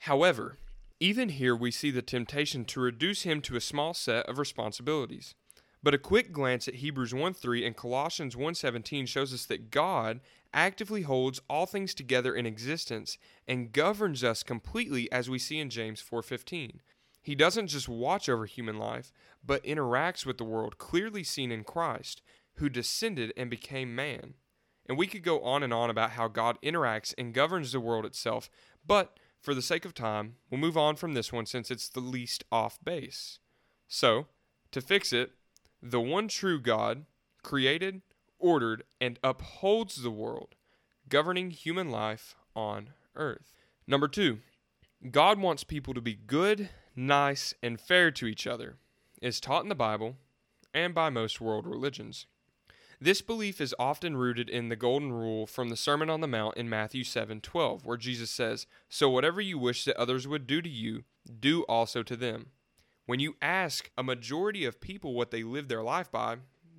However, 0.00 0.58
even 1.00 1.28
here 1.28 1.54
we 1.54 1.70
see 1.70 1.92
the 1.92 2.02
temptation 2.02 2.64
to 2.66 2.80
reduce 2.80 3.22
him 3.22 3.40
to 3.42 3.56
a 3.56 3.60
small 3.60 3.94
set 3.94 4.26
of 4.26 4.38
responsibilities. 4.38 5.34
But 5.82 5.94
a 5.94 5.98
quick 5.98 6.32
glance 6.32 6.66
at 6.66 6.76
Hebrews 6.76 7.14
1:3 7.14 7.64
and 7.64 7.76
Colossians 7.76 8.36
1:17 8.36 9.06
shows 9.06 9.32
us 9.32 9.46
that 9.46 9.70
God 9.70 10.20
actively 10.52 11.02
holds 11.02 11.40
all 11.48 11.66
things 11.66 11.94
together 11.94 12.34
in 12.34 12.46
existence 12.46 13.18
and 13.46 13.72
governs 13.72 14.24
us 14.24 14.42
completely 14.42 15.10
as 15.12 15.30
we 15.30 15.38
see 15.38 15.58
in 15.58 15.70
James 15.70 16.00
4:15. 16.00 16.80
He 17.20 17.34
doesn't 17.34 17.68
just 17.68 17.88
watch 17.88 18.28
over 18.28 18.46
human 18.46 18.78
life, 18.78 19.12
but 19.44 19.62
interacts 19.62 20.24
with 20.24 20.38
the 20.38 20.44
world 20.44 20.78
clearly 20.78 21.22
seen 21.22 21.52
in 21.52 21.62
Christ, 21.62 22.22
who 22.54 22.68
descended 22.68 23.32
and 23.36 23.50
became 23.50 23.94
man. 23.94 24.34
And 24.86 24.96
we 24.96 25.06
could 25.06 25.22
go 25.22 25.42
on 25.42 25.62
and 25.62 25.72
on 25.72 25.90
about 25.90 26.12
how 26.12 26.28
God 26.28 26.58
interacts 26.62 27.14
and 27.18 27.34
governs 27.34 27.72
the 27.72 27.80
world 27.80 28.06
itself, 28.06 28.50
but 28.86 29.18
for 29.40 29.54
the 29.54 29.62
sake 29.62 29.84
of 29.84 29.94
time, 29.94 30.36
we'll 30.50 30.60
move 30.60 30.76
on 30.76 30.96
from 30.96 31.12
this 31.12 31.32
one 31.32 31.46
since 31.46 31.70
it's 31.70 31.88
the 31.88 32.00
least 32.00 32.44
off 32.50 32.82
base. 32.82 33.38
So, 33.86 34.28
to 34.72 34.80
fix 34.80 35.12
it, 35.12 35.32
the 35.82 36.00
one 36.00 36.28
true 36.28 36.60
God 36.60 37.06
created, 37.42 38.02
ordered, 38.38 38.84
and 39.00 39.18
upholds 39.22 40.02
the 40.02 40.10
world, 40.10 40.54
governing 41.08 41.50
human 41.50 41.90
life 41.90 42.34
on 42.54 42.90
earth. 43.14 43.56
Number 43.86 44.08
two, 44.08 44.40
God 45.10 45.38
wants 45.38 45.64
people 45.64 45.94
to 45.94 46.00
be 46.00 46.14
good, 46.14 46.70
nice, 46.94 47.54
and 47.62 47.80
fair 47.80 48.10
to 48.12 48.26
each 48.26 48.46
other, 48.46 48.76
as 49.22 49.40
taught 49.40 49.62
in 49.62 49.68
the 49.68 49.74
Bible 49.74 50.16
and 50.74 50.94
by 50.94 51.10
most 51.10 51.40
world 51.40 51.66
religions. 51.66 52.26
This 53.00 53.22
belief 53.22 53.60
is 53.60 53.74
often 53.78 54.16
rooted 54.16 54.50
in 54.50 54.68
the 54.68 54.76
golden 54.76 55.12
rule 55.12 55.46
from 55.46 55.68
the 55.68 55.76
Sermon 55.76 56.10
on 56.10 56.20
the 56.20 56.26
Mount 56.26 56.56
in 56.56 56.68
Matthew 56.68 57.04
7:12, 57.04 57.84
where 57.84 57.96
Jesus 57.96 58.28
says, 58.28 58.66
"So 58.88 59.08
whatever 59.08 59.40
you 59.40 59.56
wish 59.56 59.84
that 59.84 59.96
others 59.96 60.26
would 60.26 60.48
do 60.48 60.60
to 60.60 60.68
you, 60.68 61.04
do 61.38 61.62
also 61.62 62.02
to 62.02 62.16
them." 62.16 62.50
When 63.08 63.20
you 63.20 63.36
ask 63.40 63.90
a 63.96 64.02
majority 64.02 64.66
of 64.66 64.82
people 64.82 65.14
what 65.14 65.30
they 65.30 65.42
live 65.42 65.68
their 65.68 65.82
life 65.82 66.10
by, 66.10 66.36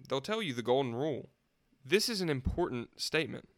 they'll 0.07 0.21
tell 0.21 0.43
you 0.43 0.53
the 0.53 0.61
golden 0.61 0.93
rule. 0.93 1.29
This 1.83 2.07
is 2.07 2.21
an 2.21 2.29
important 2.29 3.01
statement. 3.01 3.49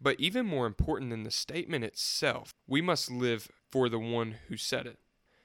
But 0.00 0.18
even 0.18 0.44
more 0.44 0.66
important 0.66 1.10
than 1.10 1.22
the 1.22 1.30
statement 1.30 1.84
itself, 1.84 2.52
we 2.66 2.80
must 2.80 3.12
live 3.12 3.48
for 3.70 3.88
the 3.88 4.00
one 4.00 4.38
who 4.48 4.56
said 4.56 4.88
it. 4.88 4.98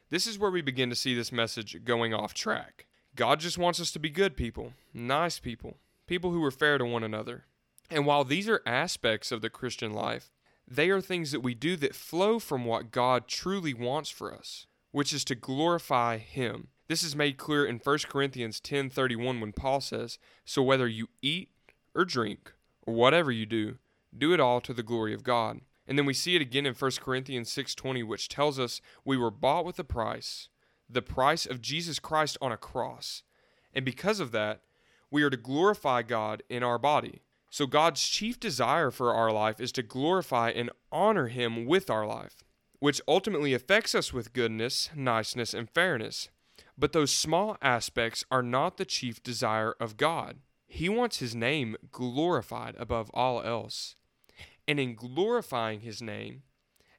This 0.09 0.25
is 0.25 0.39
where 0.39 0.49
we 0.49 0.63
begin 0.63 0.89
to 0.89 0.95
see 0.95 1.13
this 1.13 1.31
message 1.31 1.85
going 1.85 2.15
off 2.15 2.33
track. 2.33 2.87
God 3.15 3.39
just 3.39 3.59
wants 3.59 3.79
us 3.79 3.91
to 3.91 3.99
be 3.99 4.09
good 4.09 4.35
people, 4.35 4.73
nice 4.91 5.37
people, 5.37 5.77
people 6.07 6.31
who 6.31 6.43
are 6.43 6.49
fair 6.49 6.79
to 6.79 6.85
one 6.85 7.03
another. 7.03 7.45
And 7.91 8.07
while 8.07 8.23
these 8.23 8.49
are 8.49 8.63
aspects 8.65 9.31
of 9.31 9.41
the 9.41 9.51
Christian 9.51 9.93
life, 9.93 10.31
they 10.67 10.89
are 10.89 10.99
things 10.99 11.31
that 11.31 11.41
we 11.41 11.53
do 11.53 11.75
that 11.75 11.93
flow 11.93 12.39
from 12.39 12.65
what 12.65 12.89
God 12.89 13.27
truly 13.27 13.75
wants 13.75 14.09
for 14.09 14.33
us, 14.33 14.65
which 14.91 15.13
is 15.13 15.24
to 15.25 15.36
glorify 15.36 16.17
him. 16.17 16.69
This 16.88 17.03
is 17.03 17.15
made 17.15 17.38
clear 17.38 17.65
in 17.65 17.79
1 17.79 18.10
Corinthians 18.10 18.60
10:31 18.60 19.39
when 19.39 19.53
Paul 19.53 19.81
says, 19.81 20.17
"So 20.46 20.63
whether 20.63 20.88
you 20.88 21.10
eat 21.22 21.51
or 21.93 22.05
drink 22.05 22.53
or 22.81 22.93
whatever 22.93 23.31
you 23.31 23.46
do, 23.46 23.77
do 24.17 24.34
it 24.34 24.39
all 24.39 24.62
to 24.62 24.74
the 24.74 24.84
glory 24.84 25.13
of 25.13 25.24
God." 25.24 25.62
And 25.88 25.98
then 25.98 26.05
we 26.05 26.13
see 26.13 26.36
it 26.36 26.41
again 26.41 26.65
in 26.65 26.74
1 26.74 27.00
Corinthians 27.01 27.51
6:20 27.51 28.03
which 28.03 28.29
tells 28.29 28.60
us 28.60 28.81
we 29.03 29.17
were 29.17 29.31
bought 29.31 29.65
with 29.65 29.79
a 29.79 29.84
price, 29.84 30.50
the 30.89 31.01
price 31.01 31.46
of 31.46 31.62
Jesus 31.62 32.00
Christ 32.00 32.38
on 32.41 32.51
a 32.51 32.58
cross. 32.58 33.24
And 33.74 33.86
because 33.86 34.19
of 34.19 34.31
that, 34.31 34.63
we 35.12 35.24
are 35.24 35.29
to 35.29 35.38
glorify 35.38 36.01
God 36.01 36.43
in 36.50 36.63
our 36.63 36.77
body. 36.77 37.22
So, 37.50 37.65
God's 37.65 38.08
chief 38.08 38.39
desire 38.39 38.91
for 38.91 39.13
our 39.13 39.31
life 39.31 39.60
is 39.60 39.72
to 39.74 39.84
glorify 39.84 40.51
and 40.51 40.69
honor 40.91 41.27
Him 41.27 41.65
with 41.65 41.89
our 41.89 42.05
life, 42.05 42.43
which 42.79 43.01
ultimately 43.07 43.53
affects 43.53 43.93
us 43.93 44.13
with 44.13 44.33
goodness, 44.33 44.89
niceness, 44.95 45.53
and 45.53 45.69
fairness. 45.69 46.29
But 46.77 46.93
those 46.93 47.12
small 47.12 47.57
aspects 47.62 48.24
are 48.31 48.43
not 48.43 48.77
the 48.77 48.86
chief 48.86 49.21
desire 49.21 49.75
of 49.79 49.98
God. 49.98 50.38
He 50.67 50.88
wants 50.88 51.19
His 51.19 51.36
name 51.36 51.75
glorified 51.91 52.75
above 52.77 53.09
all 53.13 53.41
else. 53.41 53.95
And 54.67 54.79
in 54.79 54.95
glorifying 54.95 55.81
His 55.81 56.01
name, 56.01 56.43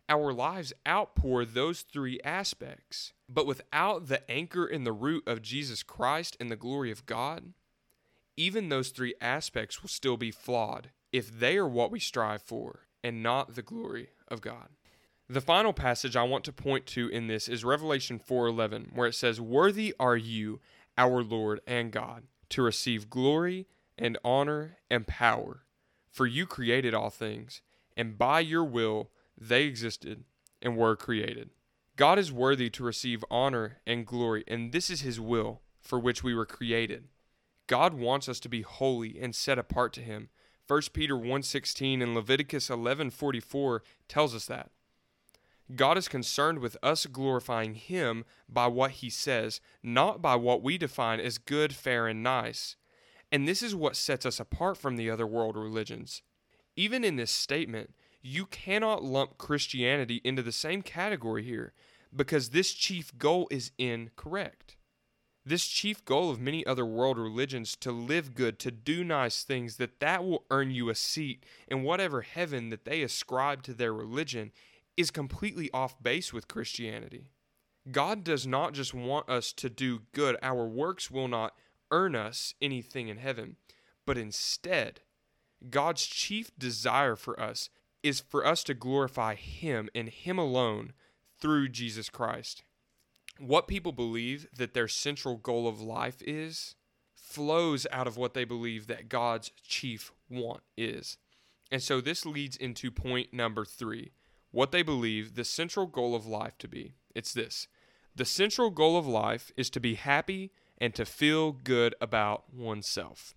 our 0.09 0.33
lives 0.33 0.73
outpour 0.87 1.45
those 1.45 1.83
three 1.83 2.21
aspects. 2.25 3.13
But 3.29 3.47
without 3.47 4.09
the 4.09 4.29
anchor 4.31 4.67
in 4.67 4.85
the 4.85 4.93
root 4.93 5.23
of 5.27 5.41
Jesus 5.41 5.83
Christ 5.83 6.37
and 6.41 6.51
the 6.51 6.57
glory 6.57 6.91
of 6.91 7.07
God, 7.07 7.55
even 8.37 8.69
those 8.69 8.89
three 8.89 9.15
aspects 9.21 9.83
will 9.83 9.89
still 9.89 10.17
be 10.17 10.31
flawed 10.31 10.91
if 11.13 11.31
they 11.31 11.57
are 11.57 11.69
what 11.69 11.91
we 11.91 12.01
strive 12.01 12.43
for 12.43 12.87
and 13.05 13.23
not 13.23 13.55
the 13.55 13.63
glory 13.63 14.09
of 14.29 14.41
God. 14.41 14.69
The 15.31 15.41
final 15.41 15.73
passage 15.73 16.17
I 16.17 16.25
want 16.25 16.43
to 16.47 16.53
point 16.53 16.87
to 16.87 17.07
in 17.09 17.29
this 17.29 17.47
is 17.47 17.65
Revelation 17.65 18.19
4:11 18.19 18.93
where 18.97 19.07
it 19.07 19.15
says 19.15 19.41
worthy 19.41 19.95
are 20.01 20.17
you 20.17 20.59
our 20.99 21.23
Lord 21.23 21.61
and 21.69 21.93
God 21.93 22.25
to 22.49 22.63
receive 22.63 23.09
glory 23.09 23.69
and 23.97 24.19
honor 24.25 24.79
and 24.91 25.07
power 25.07 25.63
for 26.11 26.27
you 26.27 26.47
created 26.47 26.95
all 26.95 27.11
things 27.11 27.63
and 27.97 28.19
by 28.19 28.41
your 28.41 28.65
will 28.65 29.13
they 29.41 29.67
existed 29.67 30.25
and 30.61 30.77
were 30.77 30.97
created. 30.97 31.51
God 31.95 32.19
is 32.19 32.33
worthy 32.33 32.69
to 32.69 32.83
receive 32.83 33.25
honor 33.31 33.79
and 33.87 34.05
glory 34.05 34.43
and 34.49 34.73
this 34.73 34.91
is 34.91 35.03
his 35.03 35.21
will 35.21 35.63
for 35.81 36.01
which 36.01 36.25
we 36.25 36.35
were 36.35 36.45
created. 36.45 37.07
God 37.69 37.95
wants 37.95 38.29
us 38.29 38.41
to 38.41 38.49
be 38.49 38.63
holy 38.63 39.17
and 39.21 39.33
set 39.33 39.61
apart 39.61 39.93
to 39.93 40.03
him. 40.03 40.29
1 40.67 40.93
Peter 40.93 41.17
1:16 41.17 42.03
and 42.03 42.17
Leviticus 42.17 42.69
11:44 42.69 43.85
tells 44.09 44.35
us 44.35 44.47
that. 44.47 44.73
God 45.77 45.99
is 45.99 46.09
concerned 46.09 46.59
with 46.59 46.77
us 46.83 47.07
glorifying 47.07 47.75
him 47.75 48.25
by 48.49 48.67
what 48.67 48.93
he 48.93 49.11
says, 49.11 49.61
not 49.83 50.21
by 50.21 50.35
what 50.37 50.62
we 50.62 50.79
define 50.79 51.21
as 51.21 51.39
good, 51.39 51.75
fair, 51.75 52.07
and 52.07 52.23
nice. 52.23 52.77
And 53.31 53.47
this 53.47 53.62
is 53.62 53.75
what 53.75 53.97
sets 53.97 54.27
us 54.27 54.41
apart 54.41 54.77
from 54.77 54.97
the 54.97 55.11
other 55.11 55.27
world 55.27 55.57
religions. 55.57 56.23
Even 56.77 57.05
in 57.05 57.17
this 57.17 57.31
statement, 57.31 57.95
you 58.23 58.47
cannot 58.47 59.05
lump 59.05 59.39
Christianity 59.39 60.21
into 60.25 60.43
the 60.43 60.53
same 60.53 60.83
category 60.83 61.45
here 61.45 61.73
because 62.15 62.50
this 62.50 62.73
chief 62.73 63.17
goal 63.17 63.47
is 63.50 63.71
incorrect. 63.79 64.77
This 65.45 65.67
chief 65.67 66.05
goal 66.05 66.31
of 66.31 66.41
many 66.41 66.67
other 66.67 66.85
world 66.85 67.19
religions 67.19 67.75
to 67.77 67.93
live 67.93 68.35
good, 68.35 68.59
to 68.59 68.71
do 68.71 69.03
nice 69.03 69.43
things, 69.43 69.77
that 69.77 70.00
that 70.00 70.23
will 70.23 70.45
earn 70.50 70.71
you 70.71 70.91
a 70.91 70.95
seat 70.95 71.45
in 71.67 71.83
whatever 71.83 72.21
heaven 72.21 72.69
that 72.71 72.85
they 72.85 73.03
ascribe 73.03 73.62
to 73.62 73.73
their 73.73 73.95
religion 73.95 74.53
is 75.00 75.11
completely 75.11 75.71
off 75.73 76.00
base 76.02 76.33
with 76.33 76.47
Christianity. 76.47 77.30
God 77.90 78.23
does 78.23 78.47
not 78.47 78.75
just 78.75 78.92
want 78.92 79.28
us 79.30 79.52
to 79.54 79.71
do 79.71 80.02
good. 80.12 80.37
Our 80.42 80.69
works 80.69 81.11
will 81.11 81.26
not 81.26 81.54
earn 81.90 82.14
us 82.14 82.54
anything 82.61 83.09
in 83.09 83.16
heaven, 83.16 83.57
but 84.07 84.19
instead, 84.19 85.00
God's 85.71 86.04
chief 86.04 86.50
desire 86.59 87.16
for 87.16 87.40
us 87.40 87.71
is 88.02 88.21
for 88.21 88.47
us 88.47 88.62
to 88.64 88.75
glorify 88.75 89.35
Him 89.35 89.88
and 89.95 90.11
Him 90.11 90.38
alone 90.38 90.92
through 91.40 91.71
Jesus 91.71 92.11
Christ. 92.11 92.62
What 93.38 93.69
people 93.69 93.92
believe 93.92 94.47
that 94.54 94.75
their 94.75 94.88
central 94.88 95.38
goal 95.38 95.66
of 95.66 95.80
life 95.80 96.21
is 96.21 96.75
flows 97.14 97.87
out 97.90 98.07
of 98.07 98.19
what 98.19 98.35
they 98.35 98.45
believe 98.45 98.87
that 98.87 99.09
God's 99.09 99.50
chief 99.66 100.12
want 100.28 100.62
is. 100.76 101.16
And 101.73 101.83
so 101.83 102.02
this 102.02 102.26
leads 102.26 102.57
into 102.57 102.90
point 102.90 103.33
number 103.33 103.64
three 103.64 104.12
what 104.50 104.73
they 104.73 104.83
believe 104.83 105.35
the 105.35 105.45
central 105.45 105.87
goal 105.87 106.14
of 106.14 106.26
life 106.26 106.59
to 106.59 106.69
be. 106.69 106.95
It's 107.14 107.33
this 107.33 107.69
the 108.14 108.25
central 108.25 108.71
goal 108.71 108.97
of 108.97 109.07
life 109.07 109.52
is 109.57 109.71
to 109.71 109.80
be 109.80 109.95
happy 109.95 110.50
and 110.78 110.95
to 110.95 111.04
feel 111.04 111.52
good 111.52 111.95
about 112.00 112.52
oneself. 112.52 113.35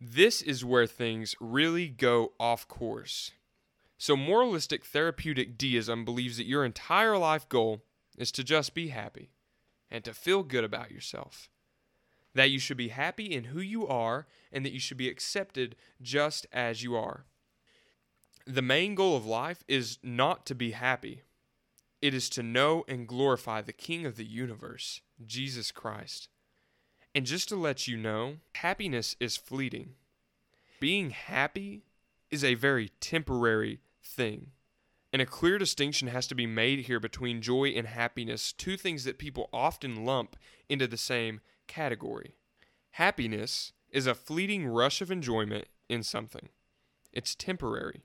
This 0.00 0.40
is 0.40 0.64
where 0.64 0.86
things 0.86 1.34
really 1.40 1.88
go 1.88 2.32
off 2.40 2.66
course. 2.66 3.32
So, 3.98 4.16
moralistic 4.16 4.84
therapeutic 4.84 5.58
deism 5.58 6.04
believes 6.04 6.38
that 6.38 6.46
your 6.46 6.64
entire 6.64 7.18
life 7.18 7.48
goal 7.48 7.84
is 8.16 8.32
to 8.32 8.42
just 8.42 8.74
be 8.74 8.88
happy 8.88 9.30
and 9.90 10.02
to 10.04 10.14
feel 10.14 10.42
good 10.42 10.64
about 10.64 10.90
yourself. 10.90 11.50
That 12.34 12.50
you 12.50 12.58
should 12.58 12.78
be 12.78 12.88
happy 12.88 13.26
in 13.26 13.44
who 13.44 13.60
you 13.60 13.86
are 13.86 14.26
and 14.50 14.64
that 14.64 14.72
you 14.72 14.80
should 14.80 14.96
be 14.96 15.08
accepted 15.08 15.76
just 16.00 16.46
as 16.52 16.82
you 16.82 16.96
are. 16.96 17.26
The 18.46 18.62
main 18.62 18.94
goal 18.94 19.16
of 19.16 19.26
life 19.26 19.62
is 19.68 19.98
not 20.02 20.46
to 20.46 20.54
be 20.54 20.72
happy, 20.72 21.22
it 22.00 22.14
is 22.14 22.30
to 22.30 22.42
know 22.42 22.84
and 22.88 23.06
glorify 23.06 23.60
the 23.60 23.72
King 23.72 24.06
of 24.06 24.16
the 24.16 24.24
universe, 24.24 25.02
Jesus 25.24 25.70
Christ. 25.70 26.28
And 27.14 27.26
just 27.26 27.48
to 27.50 27.56
let 27.56 27.86
you 27.86 27.96
know, 27.96 28.36
happiness 28.54 29.16
is 29.20 29.36
fleeting. 29.36 29.94
Being 30.78 31.10
happy 31.10 31.82
is 32.30 32.42
a 32.42 32.54
very 32.54 32.90
temporary 33.00 33.80
thing. 34.02 34.52
And 35.12 35.20
a 35.20 35.26
clear 35.26 35.58
distinction 35.58 36.08
has 36.08 36.26
to 36.28 36.36
be 36.36 36.46
made 36.46 36.80
here 36.80 37.00
between 37.00 37.42
joy 37.42 37.68
and 37.68 37.88
happiness, 37.88 38.52
two 38.52 38.76
things 38.76 39.04
that 39.04 39.18
people 39.18 39.50
often 39.52 40.06
lump 40.06 40.36
into 40.68 40.86
the 40.86 40.96
same 40.96 41.40
category. 41.66 42.36
Happiness 42.92 43.72
is 43.90 44.06
a 44.06 44.14
fleeting 44.14 44.66
rush 44.66 45.00
of 45.02 45.10
enjoyment 45.10 45.66
in 45.88 46.04
something, 46.04 46.48
it's 47.12 47.34
temporary. 47.34 48.04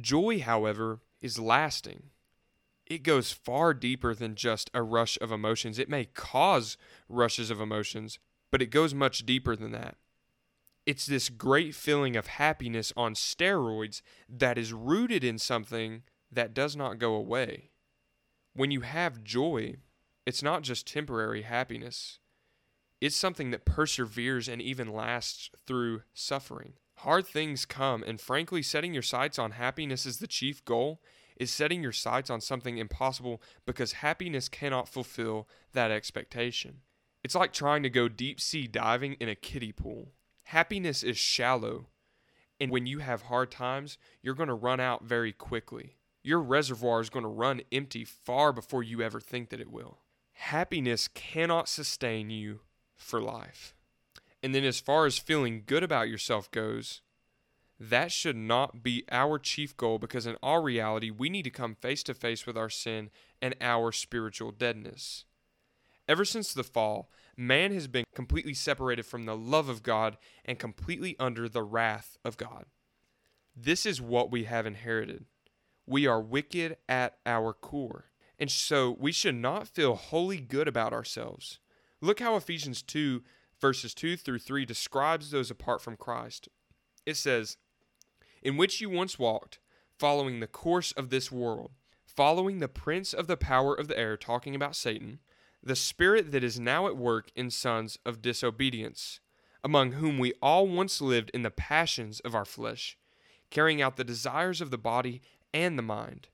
Joy, 0.00 0.40
however, 0.40 1.00
is 1.20 1.38
lasting. 1.38 2.10
It 2.86 3.02
goes 3.02 3.32
far 3.32 3.72
deeper 3.72 4.14
than 4.14 4.34
just 4.34 4.70
a 4.74 4.82
rush 4.82 5.16
of 5.20 5.32
emotions. 5.32 5.78
It 5.78 5.88
may 5.88 6.04
cause 6.04 6.76
rushes 7.08 7.50
of 7.50 7.60
emotions, 7.60 8.18
but 8.50 8.60
it 8.60 8.66
goes 8.66 8.92
much 8.92 9.24
deeper 9.24 9.56
than 9.56 9.72
that. 9.72 9.96
It's 10.84 11.06
this 11.06 11.30
great 11.30 11.74
feeling 11.74 12.14
of 12.14 12.26
happiness 12.26 12.92
on 12.96 13.14
steroids 13.14 14.02
that 14.28 14.58
is 14.58 14.72
rooted 14.74 15.24
in 15.24 15.38
something 15.38 16.02
that 16.30 16.52
does 16.52 16.76
not 16.76 16.98
go 16.98 17.14
away. 17.14 17.70
When 18.52 18.70
you 18.70 18.82
have 18.82 19.24
joy, 19.24 19.76
it's 20.26 20.42
not 20.42 20.62
just 20.62 20.86
temporary 20.86 21.42
happiness, 21.42 22.18
it's 23.00 23.16
something 23.16 23.50
that 23.50 23.64
perseveres 23.64 24.48
and 24.48 24.60
even 24.60 24.92
lasts 24.92 25.50
through 25.66 26.02
suffering. 26.12 26.74
Hard 27.04 27.26
things 27.26 27.66
come, 27.66 28.02
and 28.02 28.18
frankly, 28.18 28.62
setting 28.62 28.94
your 28.94 29.02
sights 29.02 29.38
on 29.38 29.50
happiness 29.50 30.06
as 30.06 30.20
the 30.20 30.26
chief 30.26 30.64
goal 30.64 31.02
is 31.36 31.52
setting 31.52 31.82
your 31.82 31.92
sights 31.92 32.30
on 32.30 32.40
something 32.40 32.78
impossible 32.78 33.42
because 33.66 33.92
happiness 33.92 34.48
cannot 34.48 34.88
fulfill 34.88 35.46
that 35.74 35.90
expectation. 35.90 36.80
It's 37.22 37.34
like 37.34 37.52
trying 37.52 37.82
to 37.82 37.90
go 37.90 38.08
deep 38.08 38.40
sea 38.40 38.66
diving 38.66 39.18
in 39.20 39.28
a 39.28 39.34
kiddie 39.34 39.70
pool. 39.70 40.12
Happiness 40.44 41.02
is 41.02 41.18
shallow, 41.18 41.88
and 42.58 42.70
when 42.70 42.86
you 42.86 43.00
have 43.00 43.24
hard 43.24 43.50
times, 43.50 43.98
you're 44.22 44.34
going 44.34 44.48
to 44.48 44.54
run 44.54 44.80
out 44.80 45.04
very 45.04 45.32
quickly. 45.32 45.98
Your 46.22 46.40
reservoir 46.40 47.02
is 47.02 47.10
going 47.10 47.24
to 47.24 47.28
run 47.28 47.60
empty 47.70 48.06
far 48.06 48.50
before 48.50 48.82
you 48.82 49.02
ever 49.02 49.20
think 49.20 49.50
that 49.50 49.60
it 49.60 49.70
will. 49.70 49.98
Happiness 50.32 51.08
cannot 51.08 51.68
sustain 51.68 52.30
you 52.30 52.60
for 52.96 53.20
life. 53.20 53.74
And 54.44 54.54
then, 54.54 54.64
as 54.64 54.78
far 54.78 55.06
as 55.06 55.16
feeling 55.16 55.62
good 55.64 55.82
about 55.82 56.10
yourself 56.10 56.50
goes, 56.50 57.00
that 57.80 58.12
should 58.12 58.36
not 58.36 58.82
be 58.82 59.02
our 59.10 59.38
chief 59.38 59.74
goal 59.74 59.98
because, 59.98 60.26
in 60.26 60.36
our 60.42 60.60
reality, 60.60 61.10
we 61.10 61.30
need 61.30 61.44
to 61.44 61.50
come 61.50 61.74
face 61.74 62.02
to 62.02 62.12
face 62.12 62.44
with 62.46 62.54
our 62.54 62.68
sin 62.68 63.08
and 63.40 63.54
our 63.62 63.90
spiritual 63.90 64.50
deadness. 64.50 65.24
Ever 66.06 66.26
since 66.26 66.52
the 66.52 66.62
fall, 66.62 67.10
man 67.38 67.72
has 67.72 67.88
been 67.88 68.04
completely 68.14 68.52
separated 68.52 69.06
from 69.06 69.24
the 69.24 69.34
love 69.34 69.70
of 69.70 69.82
God 69.82 70.18
and 70.44 70.58
completely 70.58 71.16
under 71.18 71.48
the 71.48 71.62
wrath 71.62 72.18
of 72.22 72.36
God. 72.36 72.66
This 73.56 73.86
is 73.86 73.98
what 73.98 74.30
we 74.30 74.44
have 74.44 74.66
inherited. 74.66 75.24
We 75.86 76.06
are 76.06 76.20
wicked 76.20 76.76
at 76.86 77.16
our 77.24 77.54
core. 77.54 78.10
And 78.38 78.50
so 78.50 78.94
we 79.00 79.10
should 79.10 79.36
not 79.36 79.68
feel 79.68 79.94
wholly 79.94 80.40
good 80.40 80.68
about 80.68 80.92
ourselves. 80.92 81.60
Look 82.02 82.20
how 82.20 82.36
Ephesians 82.36 82.82
2 82.82 83.22
verses 83.64 83.94
2 83.94 84.18
through 84.18 84.38
3 84.38 84.66
describes 84.66 85.30
those 85.30 85.50
apart 85.50 85.80
from 85.80 85.96
Christ. 85.96 86.50
It 87.06 87.16
says, 87.16 87.56
In 88.42 88.58
which 88.58 88.82
you 88.82 88.90
once 88.90 89.18
walked, 89.18 89.58
following 89.98 90.40
the 90.40 90.46
course 90.46 90.92
of 90.92 91.08
this 91.08 91.32
world, 91.32 91.70
following 92.04 92.58
the 92.58 92.68
prince 92.68 93.14
of 93.14 93.26
the 93.26 93.38
power 93.38 93.74
of 93.74 93.88
the 93.88 93.98
air, 93.98 94.18
talking 94.18 94.54
about 94.54 94.76
Satan, 94.76 95.18
the 95.62 95.74
spirit 95.74 96.30
that 96.30 96.44
is 96.44 96.60
now 96.60 96.86
at 96.86 96.98
work 96.98 97.30
in 97.34 97.50
sons 97.50 97.98
of 98.04 98.20
disobedience, 98.20 99.20
among 99.64 99.92
whom 99.92 100.18
we 100.18 100.34
all 100.42 100.68
once 100.68 101.00
lived 101.00 101.30
in 101.32 101.40
the 101.40 101.50
passions 101.50 102.20
of 102.20 102.34
our 102.34 102.44
flesh, 102.44 102.98
carrying 103.48 103.80
out 103.80 103.96
the 103.96 104.04
desires 104.04 104.60
of 104.60 104.70
the 104.70 104.76
body 104.76 105.22
and 105.54 105.78
the 105.78 105.82
mind. 105.82 106.28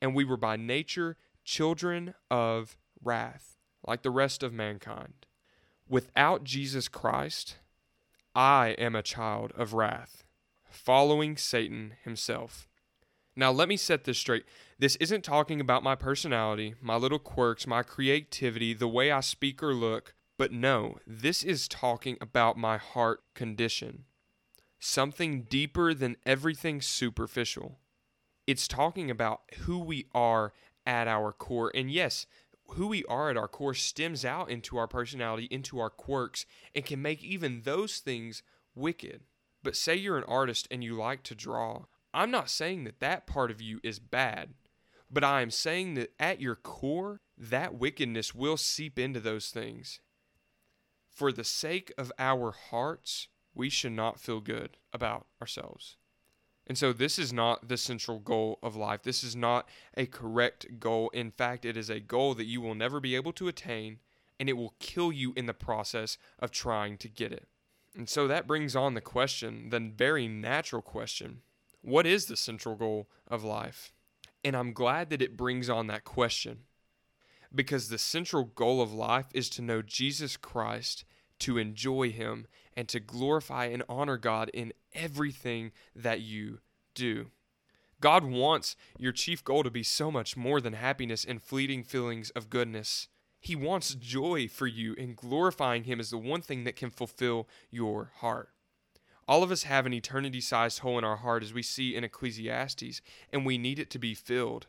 And 0.00 0.14
we 0.14 0.24
were 0.24 0.36
by 0.36 0.54
nature 0.54 1.16
children 1.42 2.14
of 2.30 2.76
wrath, 3.02 3.56
like 3.84 4.02
the 4.02 4.12
rest 4.12 4.44
of 4.44 4.52
mankind. 4.52 5.26
Without 5.88 6.44
Jesus 6.44 6.86
Christ, 6.86 7.56
I 8.34 8.76
am 8.78 8.94
a 8.94 9.02
child 9.02 9.52
of 9.56 9.72
wrath, 9.72 10.24
following 10.68 11.36
Satan 11.38 11.94
himself. 12.04 12.68
Now, 13.34 13.52
let 13.52 13.68
me 13.68 13.76
set 13.78 14.04
this 14.04 14.18
straight. 14.18 14.44
This 14.78 14.96
isn't 14.96 15.24
talking 15.24 15.60
about 15.60 15.82
my 15.82 15.94
personality, 15.94 16.74
my 16.82 16.96
little 16.96 17.18
quirks, 17.18 17.66
my 17.66 17.82
creativity, 17.82 18.74
the 18.74 18.88
way 18.88 19.10
I 19.10 19.20
speak 19.20 19.62
or 19.62 19.72
look, 19.72 20.14
but 20.36 20.52
no, 20.52 20.98
this 21.06 21.42
is 21.42 21.68
talking 21.68 22.18
about 22.20 22.58
my 22.58 22.76
heart 22.76 23.20
condition. 23.34 24.04
Something 24.78 25.42
deeper 25.42 25.94
than 25.94 26.16
everything 26.26 26.82
superficial. 26.82 27.78
It's 28.46 28.68
talking 28.68 29.10
about 29.10 29.40
who 29.60 29.78
we 29.78 30.06
are 30.14 30.52
at 30.84 31.08
our 31.08 31.32
core. 31.32 31.72
And 31.74 31.90
yes, 31.90 32.26
who 32.72 32.88
we 32.88 33.04
are 33.04 33.30
at 33.30 33.36
our 33.36 33.48
core 33.48 33.74
stems 33.74 34.24
out 34.24 34.50
into 34.50 34.76
our 34.76 34.86
personality, 34.86 35.48
into 35.50 35.78
our 35.78 35.90
quirks, 35.90 36.46
and 36.74 36.84
can 36.84 37.02
make 37.02 37.22
even 37.22 37.62
those 37.62 37.98
things 37.98 38.42
wicked. 38.74 39.22
But 39.62 39.76
say 39.76 39.96
you're 39.96 40.18
an 40.18 40.24
artist 40.24 40.68
and 40.70 40.84
you 40.84 40.96
like 40.96 41.22
to 41.24 41.34
draw. 41.34 41.84
I'm 42.14 42.30
not 42.30 42.50
saying 42.50 42.84
that 42.84 43.00
that 43.00 43.26
part 43.26 43.50
of 43.50 43.60
you 43.60 43.80
is 43.82 43.98
bad, 43.98 44.54
but 45.10 45.24
I 45.24 45.42
am 45.42 45.50
saying 45.50 45.94
that 45.94 46.12
at 46.18 46.40
your 46.40 46.56
core, 46.56 47.20
that 47.36 47.74
wickedness 47.74 48.34
will 48.34 48.56
seep 48.56 48.98
into 48.98 49.20
those 49.20 49.50
things. 49.50 50.00
For 51.10 51.32
the 51.32 51.44
sake 51.44 51.92
of 51.98 52.12
our 52.18 52.52
hearts, 52.52 53.28
we 53.54 53.68
should 53.68 53.92
not 53.92 54.20
feel 54.20 54.40
good 54.40 54.76
about 54.92 55.26
ourselves. 55.40 55.97
And 56.68 56.76
so, 56.76 56.92
this 56.92 57.18
is 57.18 57.32
not 57.32 57.68
the 57.68 57.78
central 57.78 58.18
goal 58.18 58.58
of 58.62 58.76
life. 58.76 59.02
This 59.02 59.24
is 59.24 59.34
not 59.34 59.68
a 59.96 60.04
correct 60.04 60.78
goal. 60.78 61.08
In 61.10 61.30
fact, 61.30 61.64
it 61.64 61.76
is 61.78 61.88
a 61.88 61.98
goal 61.98 62.34
that 62.34 62.44
you 62.44 62.60
will 62.60 62.74
never 62.74 63.00
be 63.00 63.16
able 63.16 63.32
to 63.34 63.48
attain, 63.48 64.00
and 64.38 64.50
it 64.50 64.52
will 64.52 64.74
kill 64.78 65.10
you 65.10 65.32
in 65.34 65.46
the 65.46 65.54
process 65.54 66.18
of 66.38 66.50
trying 66.50 66.98
to 66.98 67.08
get 67.08 67.32
it. 67.32 67.48
And 67.96 68.06
so, 68.06 68.28
that 68.28 68.46
brings 68.46 68.76
on 68.76 68.92
the 68.92 69.00
question, 69.00 69.70
the 69.70 69.80
very 69.80 70.28
natural 70.28 70.82
question 70.82 71.40
what 71.80 72.06
is 72.06 72.26
the 72.26 72.36
central 72.36 72.74
goal 72.74 73.08
of 73.26 73.44
life? 73.44 73.92
And 74.44 74.56
I'm 74.56 74.72
glad 74.72 75.10
that 75.10 75.22
it 75.22 75.36
brings 75.36 75.70
on 75.70 75.86
that 75.86 76.04
question 76.04 76.60
because 77.54 77.88
the 77.88 77.98
central 77.98 78.44
goal 78.44 78.82
of 78.82 78.92
life 78.92 79.26
is 79.32 79.48
to 79.50 79.62
know 79.62 79.80
Jesus 79.82 80.36
Christ, 80.36 81.04
to 81.40 81.58
enjoy 81.58 82.10
Him, 82.10 82.46
and 82.76 82.88
to 82.88 83.00
glorify 83.00 83.66
and 83.66 83.82
honor 83.88 84.16
God 84.16 84.50
in 84.54 84.72
everything 84.94 85.72
that 85.94 86.20
you 86.20 86.58
do. 86.94 87.30
God 88.00 88.24
wants 88.24 88.76
your 88.96 89.12
chief 89.12 89.42
goal 89.42 89.62
to 89.64 89.70
be 89.70 89.82
so 89.82 90.10
much 90.10 90.36
more 90.36 90.60
than 90.60 90.74
happiness 90.74 91.24
and 91.24 91.42
fleeting 91.42 91.82
feelings 91.82 92.30
of 92.30 92.50
goodness. 92.50 93.08
He 93.40 93.56
wants 93.56 93.94
joy 93.94 94.48
for 94.48 94.66
you, 94.66 94.94
and 94.98 95.16
glorifying 95.16 95.84
Him 95.84 96.00
is 96.00 96.10
the 96.10 96.18
one 96.18 96.40
thing 96.40 96.64
that 96.64 96.76
can 96.76 96.90
fulfill 96.90 97.48
your 97.70 98.12
heart. 98.16 98.50
All 99.26 99.42
of 99.42 99.50
us 99.50 99.64
have 99.64 99.84
an 99.84 99.92
eternity 99.92 100.40
sized 100.40 100.78
hole 100.78 100.98
in 100.98 101.04
our 101.04 101.16
heart, 101.16 101.42
as 101.42 101.52
we 101.52 101.62
see 101.62 101.94
in 101.94 102.04
Ecclesiastes, 102.04 103.00
and 103.32 103.44
we 103.44 103.58
need 103.58 103.78
it 103.78 103.90
to 103.90 103.98
be 103.98 104.14
filled. 104.14 104.66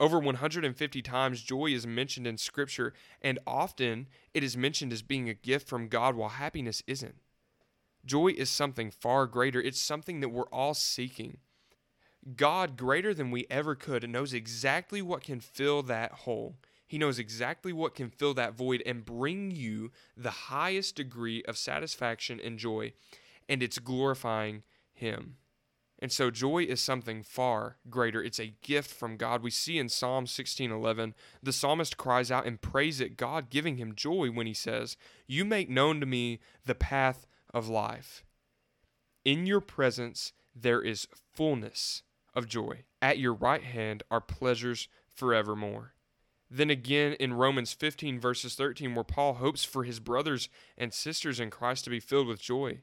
Over 0.00 0.18
150 0.18 1.02
times, 1.02 1.42
joy 1.42 1.66
is 1.66 1.86
mentioned 1.86 2.26
in 2.26 2.38
Scripture, 2.38 2.94
and 3.20 3.38
often 3.46 4.08
it 4.32 4.42
is 4.42 4.56
mentioned 4.56 4.94
as 4.94 5.02
being 5.02 5.28
a 5.28 5.34
gift 5.34 5.68
from 5.68 5.88
God, 5.88 6.14
while 6.14 6.30
happiness 6.30 6.82
isn't. 6.86 7.16
Joy 8.06 8.28
is 8.28 8.48
something 8.48 8.90
far 8.90 9.26
greater, 9.26 9.60
it's 9.60 9.78
something 9.78 10.20
that 10.20 10.30
we're 10.30 10.44
all 10.44 10.72
seeking. 10.72 11.36
God, 12.34 12.78
greater 12.78 13.12
than 13.12 13.30
we 13.30 13.46
ever 13.50 13.74
could, 13.74 14.08
knows 14.08 14.32
exactly 14.32 15.02
what 15.02 15.22
can 15.22 15.38
fill 15.38 15.82
that 15.82 16.12
hole. 16.12 16.56
He 16.86 16.96
knows 16.96 17.18
exactly 17.18 17.72
what 17.72 17.94
can 17.94 18.08
fill 18.08 18.32
that 18.34 18.54
void 18.54 18.82
and 18.86 19.04
bring 19.04 19.50
you 19.50 19.92
the 20.16 20.30
highest 20.30 20.96
degree 20.96 21.42
of 21.44 21.58
satisfaction 21.58 22.40
and 22.42 22.58
joy, 22.58 22.94
and 23.50 23.62
it's 23.62 23.78
glorifying 23.78 24.62
Him. 24.94 25.36
And 26.02 26.10
so 26.10 26.30
joy 26.30 26.64
is 26.64 26.80
something 26.80 27.22
far 27.22 27.76
greater. 27.90 28.22
It's 28.22 28.40
a 28.40 28.54
gift 28.62 28.90
from 28.90 29.18
God. 29.18 29.42
We 29.42 29.50
see 29.50 29.78
in 29.78 29.90
Psalm 29.90 30.26
16:11, 30.26 31.14
the 31.42 31.52
psalmist 31.52 31.98
cries 31.98 32.30
out 32.30 32.46
and 32.46 32.60
prays 32.60 33.00
at 33.00 33.18
God, 33.18 33.50
giving 33.50 33.76
him 33.76 33.94
joy 33.94 34.30
when 34.30 34.46
he 34.46 34.54
says, 34.54 34.96
"You 35.26 35.44
make 35.44 35.68
known 35.68 36.00
to 36.00 36.06
me 36.06 36.40
the 36.64 36.74
path 36.74 37.26
of 37.52 37.68
life. 37.68 38.24
In 39.24 39.46
your 39.46 39.60
presence 39.60 40.32
there 40.54 40.80
is 40.80 41.06
fullness 41.34 42.02
of 42.34 42.48
joy. 42.48 42.84
At 43.02 43.18
your 43.18 43.34
right 43.34 43.62
hand 43.62 44.02
are 44.10 44.22
pleasures 44.22 44.88
forevermore." 45.08 45.94
Then 46.50 46.70
again 46.70 47.12
in 47.14 47.34
Romans 47.34 47.74
15 47.74 48.18
verses 48.18 48.54
13 48.54 48.94
where 48.94 49.04
Paul 49.04 49.34
hopes 49.34 49.64
for 49.64 49.84
his 49.84 50.00
brothers 50.00 50.48
and 50.78 50.94
sisters 50.94 51.38
in 51.38 51.50
Christ 51.50 51.84
to 51.84 51.90
be 51.90 52.00
filled 52.00 52.26
with 52.26 52.40
joy. 52.40 52.82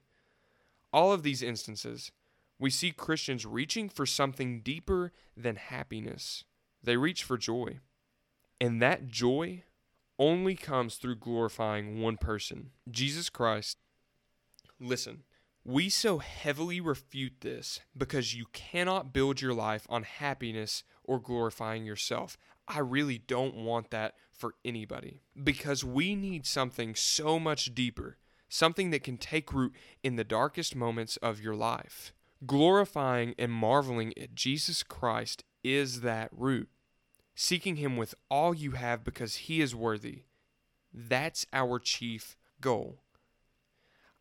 All 0.93 1.11
of 1.11 1.23
these 1.23 1.41
instances 1.41 2.11
we 2.59 2.69
see 2.69 2.91
Christians 2.91 3.45
reaching 3.45 3.89
for 3.89 4.05
something 4.05 4.61
deeper 4.61 5.11
than 5.35 5.55
happiness. 5.55 6.43
They 6.83 6.97
reach 6.97 7.23
for 7.23 7.37
joy. 7.37 7.79
And 8.59 8.81
that 8.81 9.07
joy 9.07 9.63
only 10.17 10.55
comes 10.55 10.95
through 10.95 11.17
glorifying 11.17 12.01
one 12.01 12.17
person, 12.17 12.71
Jesus 12.89 13.29
Christ. 13.29 13.77
Listen, 14.79 15.23
we 15.63 15.89
so 15.89 16.19
heavily 16.19 16.79
refute 16.79 17.41
this 17.41 17.81
because 17.95 18.33
you 18.33 18.45
cannot 18.53 19.13
build 19.13 19.41
your 19.41 19.53
life 19.53 19.85
on 19.89 20.03
happiness 20.03 20.83
or 21.03 21.19
glorifying 21.19 21.85
yourself. 21.85 22.37
I 22.67 22.79
really 22.79 23.17
don't 23.17 23.55
want 23.55 23.91
that 23.91 24.15
for 24.31 24.55
anybody 24.65 25.21
because 25.41 25.83
we 25.83 26.15
need 26.15 26.45
something 26.45 26.95
so 26.95 27.39
much 27.39 27.75
deeper, 27.75 28.17
something 28.49 28.91
that 28.91 29.03
can 29.03 29.17
take 29.17 29.53
root 29.53 29.73
in 30.03 30.15
the 30.15 30.23
darkest 30.23 30.75
moments 30.75 31.17
of 31.17 31.41
your 31.41 31.55
life. 31.55 32.13
Glorifying 32.45 33.33
and 33.39 33.51
marveling 33.51 34.13
at 34.17 34.35
Jesus 34.35 34.83
Christ 34.83 35.43
is 35.63 36.01
that 36.01 36.29
root. 36.31 36.69
Seeking 37.35 37.77
Him 37.77 37.97
with 37.97 38.15
all 38.29 38.53
you 38.53 38.71
have 38.71 39.03
because 39.03 39.35
He 39.35 39.61
is 39.61 39.75
worthy. 39.75 40.23
That's 40.93 41.45
our 41.51 41.79
chief 41.79 42.37
goal. 42.61 43.01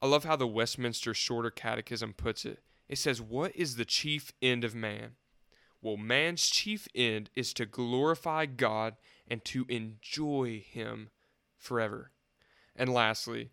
I 0.01 0.07
love 0.07 0.25
how 0.25 0.37
the 0.37 0.47
Westminster 0.47 1.15
Shorter 1.15 1.51
Catechism 1.51 2.15
puts 2.15 2.45
it. 2.45 2.61
It 2.89 2.99
says, 2.99 3.21
What 3.21 3.55
is 3.55 3.77
the 3.77 3.85
chief 3.85 4.33
end 4.41 4.65
of 4.65 4.75
man? 4.75 5.13
Well, 5.83 5.97
man's 5.97 6.47
chief 6.47 6.89
end 6.95 7.31
is 7.37 7.53
to 7.55 7.67
glorify 7.67 8.47
God 8.47 8.97
and 9.29 9.45
to 9.47 9.67
enjoy 9.69 10.65
Him 10.67 11.11
forever. 11.57 12.13
And 12.75 12.93
lastly, 12.93 13.51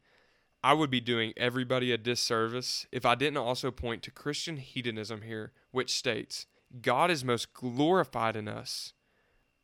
I 0.63 0.73
would 0.73 0.89
be 0.89 1.01
doing 1.01 1.33
everybody 1.35 1.91
a 1.91 1.97
disservice 1.97 2.87
if 2.91 3.05
I 3.05 3.15
didn't 3.15 3.37
also 3.37 3.69
point 3.69 4.01
to 4.03 4.11
Christian 4.11 4.57
hedonism 4.57 5.23
here, 5.23 5.51
which 5.71 5.93
states 5.93 6.45
God 6.81 7.11
is 7.11 7.25
most 7.25 7.53
glorified 7.53 8.37
in 8.37 8.47
us 8.47 8.93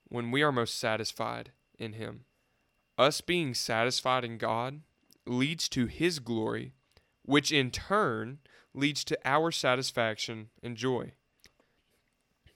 when 0.09 0.29
we 0.29 0.43
are 0.43 0.51
most 0.51 0.77
satisfied 0.77 1.51
in 1.77 1.93
Him. 1.93 2.25
Us 2.97 3.21
being 3.21 3.53
satisfied 3.53 4.25
in 4.25 4.37
God 4.37 4.81
leads 5.25 5.69
to 5.69 5.85
His 5.85 6.19
glory, 6.19 6.73
which 7.23 7.51
in 7.51 7.71
turn 7.71 8.39
leads 8.73 9.05
to 9.05 9.17
our 9.23 9.51
satisfaction 9.51 10.49
and 10.61 10.75
joy. 10.75 11.13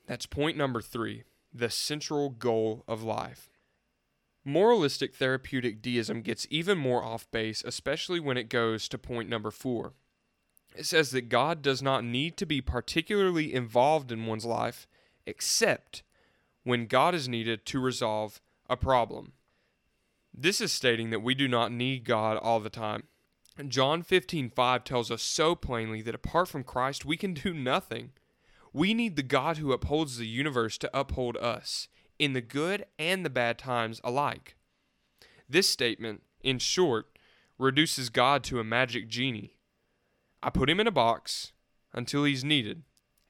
That's 0.06 0.26
point 0.26 0.58
number 0.58 0.82
three 0.82 1.24
the 1.54 1.70
central 1.70 2.30
goal 2.30 2.84
of 2.88 3.04
life. 3.04 3.53
Moralistic 4.46 5.16
therapeutic 5.16 5.82
deism 5.82 6.22
gets 6.22 6.48
even 6.50 6.78
more 6.78 7.04
off 7.04 7.30
base, 7.32 7.64
especially 7.66 8.20
when 8.20 8.38
it 8.38 8.50
goes 8.50 8.90
to 8.90 8.98
point 8.98 9.30
number 9.30 9.52
four. 9.52 9.94
It 10.76 10.86
says 10.86 11.12
that 11.12 11.30
God 11.30 11.62
does 11.62 11.82
not 11.82 12.04
need 12.04 12.36
to 12.38 12.46
be 12.46 12.60
particularly 12.60 13.54
involved 13.54 14.12
in 14.12 14.26
one's 14.26 14.46
life 14.46 14.88
except 15.26 16.04
when 16.64 16.88
God 16.88 17.16
is 17.16 17.30
needed 17.30 17.66
to 17.68 17.80
resolve 17.80 18.42
a 18.70 18.76
problem. 18.76 19.34
This 20.34 20.60
is 20.60 20.72
stating 20.72 21.10
that 21.12 21.22
we 21.22 21.36
do 21.36 21.48
not 21.48 21.72
need 21.72 22.06
God 22.06 22.38
all 22.38 22.60
the 22.60 22.70
time. 22.70 23.04
John 23.68 24.02
15:5 24.02 24.84
tells 24.84 25.12
us 25.12 25.22
so 25.22 25.54
plainly 25.54 26.02
that 26.02 26.16
apart 26.16 26.50
from 26.50 26.64
Christ 26.64 27.06
we 27.06 27.18
can 27.18 27.34
do 27.34 27.54
nothing. 27.54 28.12
We 28.74 28.96
need 28.96 29.16
the 29.16 29.24
God 29.24 29.58
who 29.58 29.72
upholds 29.72 30.18
the 30.18 30.28
universe 30.28 30.78
to 30.80 30.98
uphold 30.98 31.38
us 31.38 31.88
in 32.20 32.34
the 32.34 32.42
good 32.42 32.86
and 32.98 33.26
the 33.26 33.30
bad 33.30 33.58
times 33.58 34.00
alike. 34.04 34.56
This 35.50 35.70
statement, 35.70 36.24
in 36.42 36.60
short, 36.60 37.18
reduces 37.58 38.10
God 38.10 38.44
to 38.46 38.60
a 38.60 38.64
magic 38.64 39.08
genie. 39.08 39.58
I 40.42 40.50
put 40.50 40.70
him 40.70 40.80
in 40.80 40.88
a 40.88 40.92
box 40.92 41.54
until 41.94 42.24
he's 42.24 42.44
needed, 42.44 42.84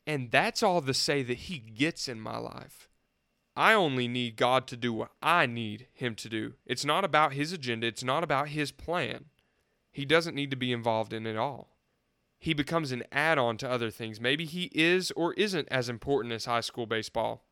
and 0.07 0.31
that's 0.31 0.63
all 0.63 0.81
to 0.81 0.93
say 0.93 1.21
that 1.23 1.37
he 1.37 1.59
gets 1.59 2.07
in 2.07 2.19
my 2.19 2.37
life. 2.37 2.89
I 3.55 3.73
only 3.73 4.07
need 4.07 4.35
God 4.35 4.65
to 4.67 4.77
do 4.77 4.91
what 4.93 5.11
I 5.21 5.45
need 5.45 5.87
him 5.93 6.15
to 6.15 6.29
do. 6.29 6.53
It's 6.65 6.85
not 6.85 7.05
about 7.05 7.33
his 7.33 7.53
agenda, 7.53 7.87
it's 7.87 8.03
not 8.03 8.23
about 8.23 8.49
his 8.49 8.71
plan. 8.71 9.25
He 9.91 10.05
doesn't 10.05 10.33
need 10.33 10.49
to 10.49 10.57
be 10.57 10.71
involved 10.71 11.13
in 11.13 11.27
it 11.27 11.37
all. 11.37 11.77
He 12.39 12.53
becomes 12.53 12.91
an 12.91 13.03
add 13.11 13.37
on 13.37 13.57
to 13.57 13.69
other 13.69 13.91
things. 13.91 14.19
Maybe 14.19 14.45
he 14.45 14.71
is 14.73 15.11
or 15.11 15.33
isn't 15.35 15.67
as 15.69 15.87
important 15.87 16.33
as 16.33 16.45
high 16.45 16.61
school 16.61 16.87
baseball 16.87 17.45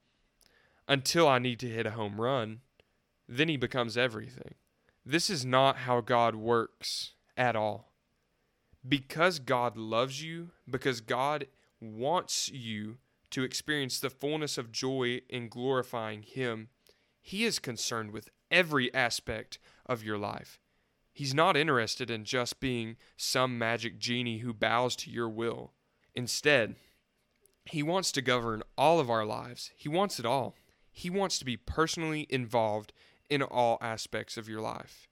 until 0.92 1.26
I 1.26 1.40
need 1.40 1.58
to 1.60 1.70
hit 1.70 1.86
a 1.86 1.92
home 1.92 2.20
run. 2.20 2.60
Then 3.26 3.48
he 3.48 3.56
becomes 3.56 3.96
everything. 3.96 4.56
This 5.06 5.30
is 5.30 5.46
not 5.46 5.78
how 5.78 6.02
God 6.02 6.36
works 6.36 7.14
at 7.38 7.56
all. 7.56 7.94
Because 8.86 9.40
God 9.40 9.78
loves 9.78 10.22
you, 10.22 10.50
because 10.70 11.00
God 11.00 11.48
wants 11.80 12.50
you 12.50 12.98
to 13.30 13.42
experience 13.42 14.02
the 14.02 14.10
fullness 14.10 14.58
of 14.58 14.74
joy 14.74 15.22
in 15.30 15.48
glorifying 15.48 16.24
Him, 16.24 16.68
He 17.22 17.46
is 17.46 17.58
concerned 17.58 18.12
with 18.12 18.28
every 18.52 18.94
aspect 18.94 19.60
of 19.86 20.04
your 20.04 20.18
life. 20.18 20.60
He's 21.14 21.34
not 21.34 21.56
interested 21.56 22.12
in 22.12 22.26
just 22.26 22.60
being 22.60 22.98
some 23.16 23.58
magic 23.58 23.98
genie 23.98 24.40
who 24.40 24.54
bows 24.54 24.98
to 24.98 25.10
your 25.10 25.30
will. 25.30 25.72
Instead, 26.16 26.76
He 27.64 27.82
wants 27.82 28.12
to 28.12 28.22
govern 28.22 28.62
all 28.78 29.00
of 29.00 29.10
our 29.10 29.26
lives, 29.26 29.72
He 29.78 29.88
wants 29.88 30.20
it 30.20 30.26
all. 30.26 30.56
He 30.92 31.10
wants 31.10 31.40
to 31.40 31.46
be 31.46 31.58
personally 31.58 32.28
involved 32.30 32.94
in 33.30 33.42
all 33.42 33.78
aspects 33.82 34.38
of 34.38 34.50
your 34.50 34.62
life. 34.62 35.08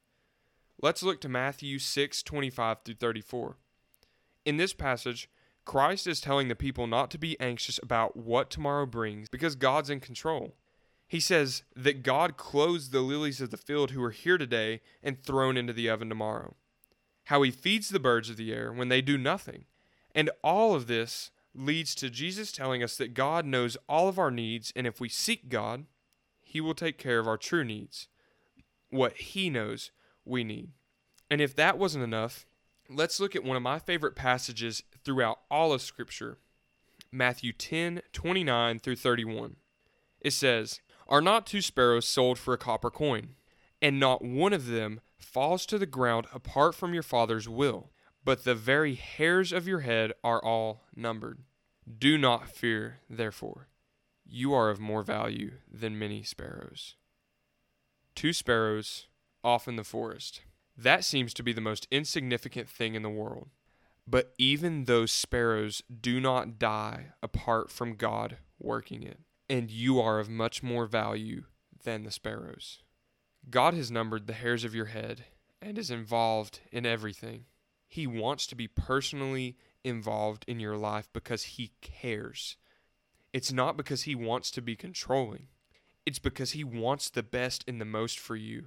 Let's 0.82 1.04
look 1.04 1.20
to 1.22 1.30
Matthew 1.30 1.80
6 1.80 2.24
25 2.24 2.78
through 2.84 2.96
34. 2.96 3.58
In 4.46 4.58
this 4.58 4.74
passage, 4.74 5.30
Christ 5.66 6.08
is 6.08 6.22
telling 6.22 6.48
the 6.48 6.56
people 6.56 6.88
not 6.88 7.12
to 7.12 7.18
be 7.18 7.40
anxious 7.40 7.80
about 7.84 8.18
what 8.18 8.50
tomorrow 8.50 8.86
brings 8.86 9.30
because 9.30 9.56
God's 9.56 9.90
in 9.90 10.00
control. 10.00 10.56
He 11.08 11.20
says 11.20 11.64
that 11.76 12.04
God 12.04 12.38
clothes 12.38 12.90
the 12.90 13.02
lilies 13.02 13.42
of 13.42 13.50
the 13.50 13.58
field 13.58 13.92
who 13.92 14.04
are 14.04 14.12
here 14.12 14.38
today 14.38 14.82
and 15.04 15.22
thrown 15.22 15.58
into 15.58 15.74
the 15.74 15.90
oven 15.90 16.10
tomorrow. 16.10 16.56
How 17.26 17.42
he 17.42 17.52
feeds 17.52 17.90
the 17.90 18.00
birds 18.00 18.30
of 18.30 18.38
the 18.38 18.54
air 18.54 18.72
when 18.72 18.90
they 18.90 19.02
do 19.02 19.18
nothing. 19.18 19.66
And 20.16 20.30
all 20.44 20.76
of 20.76 20.88
this 20.88 21.32
leads 21.60 21.94
to 21.96 22.10
Jesus 22.10 22.52
telling 22.52 22.82
us 22.82 22.98
that 22.98 23.14
God 23.14 23.46
knows 23.46 23.78
all 23.88 24.08
of 24.08 24.18
our 24.18 24.32
needs, 24.32 24.72
and 24.76 24.88
if 24.88 25.00
we 25.00 25.10
seek 25.10 25.50
God, 25.50 25.86
He 26.42 26.62
will 26.62 26.74
take 26.74 26.98
care 26.98 27.20
of 27.20 27.28
our 27.28 27.38
true 27.38 27.64
needs, 27.64 28.08
what 28.90 29.18
He 29.18 29.50
knows 29.50 29.92
we 30.26 30.44
need. 30.44 30.70
And 31.30 31.42
if 31.42 31.56
that 31.56 31.78
wasn't 31.78 32.04
enough, 32.04 32.46
let's 32.90 33.20
look 33.20 33.36
at 33.36 33.44
one 33.44 33.58
of 33.58 33.64
my 33.64 33.80
favorite 33.80 34.16
passages 34.16 34.84
throughout 35.04 35.40
all 35.52 35.74
of 35.74 35.82
Scripture 35.82 36.38
Matthew 37.12 37.52
10 37.54 38.02
29 38.14 38.80
through 38.80 38.96
31. 38.96 39.56
It 40.22 40.32
says, 40.32 40.82
Are 41.08 41.22
not 41.22 41.46
two 41.46 41.62
sparrows 41.62 42.08
sold 42.08 42.38
for 42.38 42.54
a 42.54 42.58
copper 42.58 42.92
coin? 42.92 43.36
And 43.82 44.00
not 44.00 44.24
one 44.24 44.54
of 44.54 44.68
them 44.68 45.00
falls 45.18 45.66
to 45.68 45.78
the 45.78 45.86
ground 45.86 46.28
apart 46.34 46.76
from 46.76 46.94
your 46.94 47.04
Father's 47.04 47.48
will 47.48 47.92
but 48.24 48.44
the 48.44 48.56
very 48.56 48.96
hairs 48.96 49.52
of 49.52 49.68
your 49.68 49.80
head 49.80 50.14
are 50.24 50.44
all 50.44 50.84
numbered. 50.96 51.40
Do 51.98 52.18
not 52.18 52.50
fear, 52.50 53.00
therefore. 53.10 53.68
You 54.26 54.54
are 54.54 54.70
of 54.70 54.80
more 54.80 55.02
value 55.02 55.54
than 55.72 55.98
many 55.98 56.24
sparrows. 56.24 56.96
two 58.16 58.34
sparrows 58.34 59.08
off 59.44 59.68
in 59.68 59.76
the 59.78 59.84
forest. 59.84 60.42
That 60.78 61.04
seems 61.06 61.34
to 61.36 61.44
be 61.44 61.54
the 61.54 61.62
most 61.62 61.88
insignificant 61.90 62.70
thing 62.70 62.96
in 62.96 63.02
the 63.02 63.10
world. 63.10 63.50
But 64.06 64.34
even 64.38 64.86
those 64.86 65.12
sparrows 65.12 65.84
do 66.02 66.20
not 66.20 66.60
die 66.60 67.14
apart 67.24 67.72
from 67.72 67.96
God 67.96 68.38
working 68.60 69.04
it. 69.04 69.20
And 69.50 69.72
you 69.72 70.00
are 70.00 70.20
of 70.20 70.30
much 70.30 70.62
more 70.62 70.86
value 70.86 71.46
than 71.84 72.04
the 72.04 72.12
sparrows. 72.12 72.80
God 73.50 73.74
has 73.74 73.90
numbered 73.90 74.28
the 74.28 74.34
hairs 74.34 74.64
of 74.64 74.76
your 74.76 74.88
head 74.88 75.26
and 75.62 75.78
is 75.78 75.90
involved 75.92 76.60
in 76.72 76.86
everything. 76.86 77.46
He 77.88 78.06
wants 78.06 78.46
to 78.48 78.56
be 78.56 78.68
personally 78.68 79.58
involved 79.84 80.46
in 80.48 80.60
your 80.60 80.78
life 80.78 81.10
because 81.14 81.44
He 81.44 81.72
cares. 81.82 82.58
It's 83.34 83.52
not 83.52 83.78
because 83.78 84.04
He 84.04 84.16
wants 84.16 84.52
to 84.52 84.62
be 84.62 84.76
controlling, 84.76 85.48
it's 86.06 86.20
because 86.20 86.52
He 86.52 86.64
wants 86.64 87.10
the 87.10 87.24
best 87.24 87.64
and 87.68 87.80
the 87.80 87.86
most 87.86 88.20
for 88.20 88.36
you. 88.36 88.66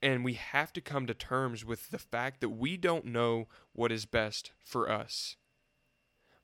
And 0.00 0.24
we 0.24 0.34
have 0.34 0.72
to 0.74 0.80
come 0.80 1.06
to 1.08 1.14
terms 1.14 1.64
with 1.64 1.90
the 1.90 1.98
fact 1.98 2.40
that 2.40 2.50
we 2.50 2.76
don't 2.76 3.06
know 3.06 3.48
what 3.72 3.90
is 3.90 4.06
best 4.06 4.52
for 4.64 4.88
us. 4.88 5.34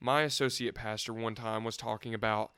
My 0.01 0.23
associate 0.23 0.75
pastor 0.75 1.12
one 1.12 1.37
time 1.37 1.62
was 1.62 1.77
talking 1.77 2.14
about 2.14 2.51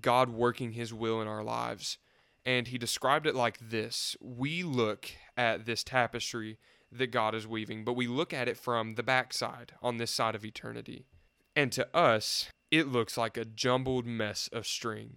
God 0.00 0.30
working 0.30 0.72
His 0.72 0.92
will 0.92 1.22
in 1.22 1.28
our 1.28 1.44
lives. 1.44 1.98
And 2.44 2.68
he 2.68 2.78
described 2.78 3.26
it 3.26 3.34
like 3.34 3.58
this 3.60 4.16
We 4.20 4.62
look 4.62 5.10
at 5.36 5.66
this 5.66 5.84
tapestry 5.84 6.58
that 6.92 7.12
God 7.12 7.34
is 7.34 7.46
weaving, 7.46 7.84
but 7.84 7.94
we 7.94 8.06
look 8.06 8.32
at 8.32 8.48
it 8.48 8.56
from 8.56 8.94
the 8.94 9.02
backside 9.02 9.72
on 9.82 9.96
this 9.96 10.10
side 10.10 10.34
of 10.34 10.44
eternity. 10.44 11.06
And 11.54 11.70
to 11.72 11.88
us, 11.96 12.48
it 12.70 12.88
looks 12.88 13.16
like 13.16 13.36
a 13.36 13.44
jumbled 13.44 14.06
mess 14.06 14.48
of 14.52 14.66
string. 14.66 15.16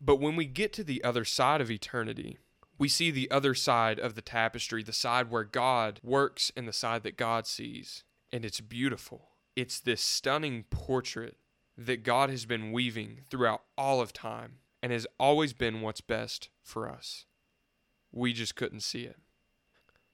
But 0.00 0.20
when 0.20 0.36
we 0.36 0.46
get 0.46 0.72
to 0.74 0.84
the 0.84 1.02
other 1.02 1.24
side 1.24 1.60
of 1.60 1.70
eternity, 1.70 2.38
we 2.78 2.88
see 2.88 3.10
the 3.10 3.30
other 3.30 3.54
side 3.54 3.98
of 3.98 4.14
the 4.14 4.22
tapestry, 4.22 4.82
the 4.82 4.92
side 4.92 5.30
where 5.30 5.44
God 5.44 6.00
works 6.02 6.50
and 6.56 6.66
the 6.66 6.72
side 6.72 7.02
that 7.04 7.16
God 7.16 7.46
sees. 7.46 8.04
And 8.32 8.44
it's 8.44 8.60
beautiful. 8.60 9.30
It's 9.56 9.78
this 9.78 10.02
stunning 10.02 10.64
portrait 10.70 11.36
that 11.78 12.02
God 12.02 12.30
has 12.30 12.46
been 12.46 12.72
weaving 12.72 13.20
throughout 13.30 13.62
all 13.78 14.00
of 14.00 14.12
time 14.12 14.58
and 14.82 14.92
has 14.92 15.06
always 15.18 15.52
been 15.52 15.80
what's 15.80 16.00
best 16.00 16.48
for 16.62 16.88
us. 16.88 17.26
We 18.12 18.32
just 18.32 18.54
couldn't 18.56 18.80
see 18.80 19.02
it. 19.02 19.16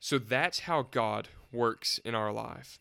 So 0.01 0.19
that's 0.19 0.61
how 0.61 0.83
God 0.83 1.29
works 1.53 1.99
in 1.99 2.15
our 2.15 2.33
life. 2.33 2.81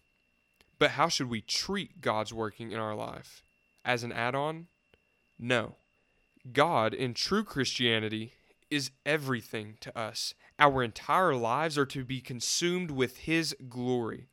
But 0.79 0.91
how 0.91 1.09
should 1.09 1.29
we 1.29 1.41
treat 1.41 1.99
God's 2.01 2.33
working 2.33 2.71
in 2.71 2.79
our 2.79 2.95
life? 2.95 3.43
As 3.83 4.03
an 4.03 4.13
add 4.13 4.33
on? 4.33 4.67
No. 5.37 5.75
God, 6.53 6.93
in 6.93 7.13
true 7.13 7.43
Christianity, 7.43 8.33
is 8.71 8.91
everything 9.05 9.75
to 9.81 9.97
us. 9.97 10.33
Our 10.57 10.81
entire 10.81 11.35
lives 11.35 11.77
are 11.77 11.85
to 11.87 12.05
be 12.05 12.21
consumed 12.21 12.91
with 12.91 13.17
His 13.17 13.55
glory. 13.67 14.29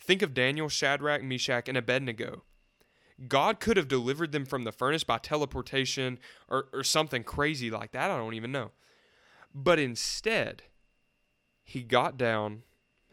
Think 0.00 0.20
of 0.20 0.34
Daniel, 0.34 0.68
Shadrach, 0.68 1.22
Meshach, 1.22 1.68
and 1.68 1.78
Abednego. 1.78 2.42
God 3.26 3.60
could 3.60 3.76
have 3.76 3.88
delivered 3.88 4.32
them 4.32 4.44
from 4.44 4.64
the 4.64 4.72
furnace 4.72 5.04
by 5.04 5.18
teleportation 5.18 6.18
or, 6.48 6.68
or 6.72 6.82
something 6.82 7.24
crazy 7.24 7.70
like 7.70 7.92
that. 7.92 8.10
I 8.10 8.16
don't 8.16 8.34
even 8.34 8.52
know. 8.52 8.70
But 9.54 9.78
instead, 9.78 10.62
he 11.68 11.82
got 11.82 12.16
down 12.16 12.62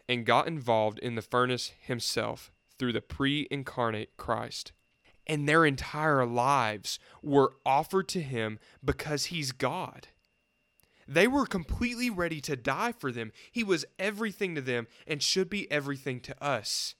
and 0.08 0.26
got 0.26 0.48
involved 0.48 0.98
in 1.00 1.16
the 1.16 1.22
furnace 1.22 1.74
himself 1.82 2.54
through 2.80 2.94
the 2.94 3.02
pre 3.02 3.50
incarnate 3.52 4.16
Christ. 4.16 4.72
And 5.28 5.46
their 5.46 5.66
entire 5.66 6.26
lives 6.26 6.98
were 7.22 7.56
offered 7.66 8.08
to 8.10 8.22
him 8.22 8.60
because 8.82 9.26
he's 9.26 9.52
God. 9.52 10.08
They 11.06 11.28
were 11.28 11.46
completely 11.46 12.10
ready 12.10 12.40
to 12.42 12.56
die 12.56 12.94
for 12.94 13.12
them. 13.12 13.34
He 13.52 13.62
was 13.62 13.84
everything 14.00 14.56
to 14.56 14.62
them 14.62 14.88
and 15.06 15.22
should 15.22 15.50
be 15.50 15.70
everything 15.70 16.22
to 16.22 16.42
us. 16.42 16.96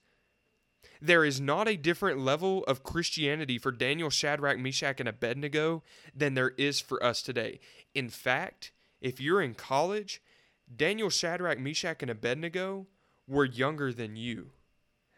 There 1.00 1.24
is 1.24 1.40
not 1.40 1.68
a 1.68 1.76
different 1.76 2.20
level 2.20 2.64
of 2.64 2.82
Christianity 2.82 3.56
for 3.56 3.72
Daniel, 3.72 4.10
Shadrach, 4.10 4.58
Meshach, 4.58 5.00
and 5.00 5.08
Abednego 5.08 5.82
than 6.14 6.34
there 6.34 6.52
is 6.58 6.80
for 6.80 7.02
us 7.02 7.22
today. 7.22 7.60
In 7.94 8.10
fact, 8.10 8.72
if 9.00 9.22
you're 9.22 9.40
in 9.40 9.54
college, 9.54 10.20
Daniel, 10.74 11.10
Shadrach, 11.10 11.58
Meshach, 11.58 12.02
and 12.02 12.10
Abednego 12.10 12.86
were 13.26 13.44
younger 13.44 13.92
than 13.92 14.16
you. 14.16 14.50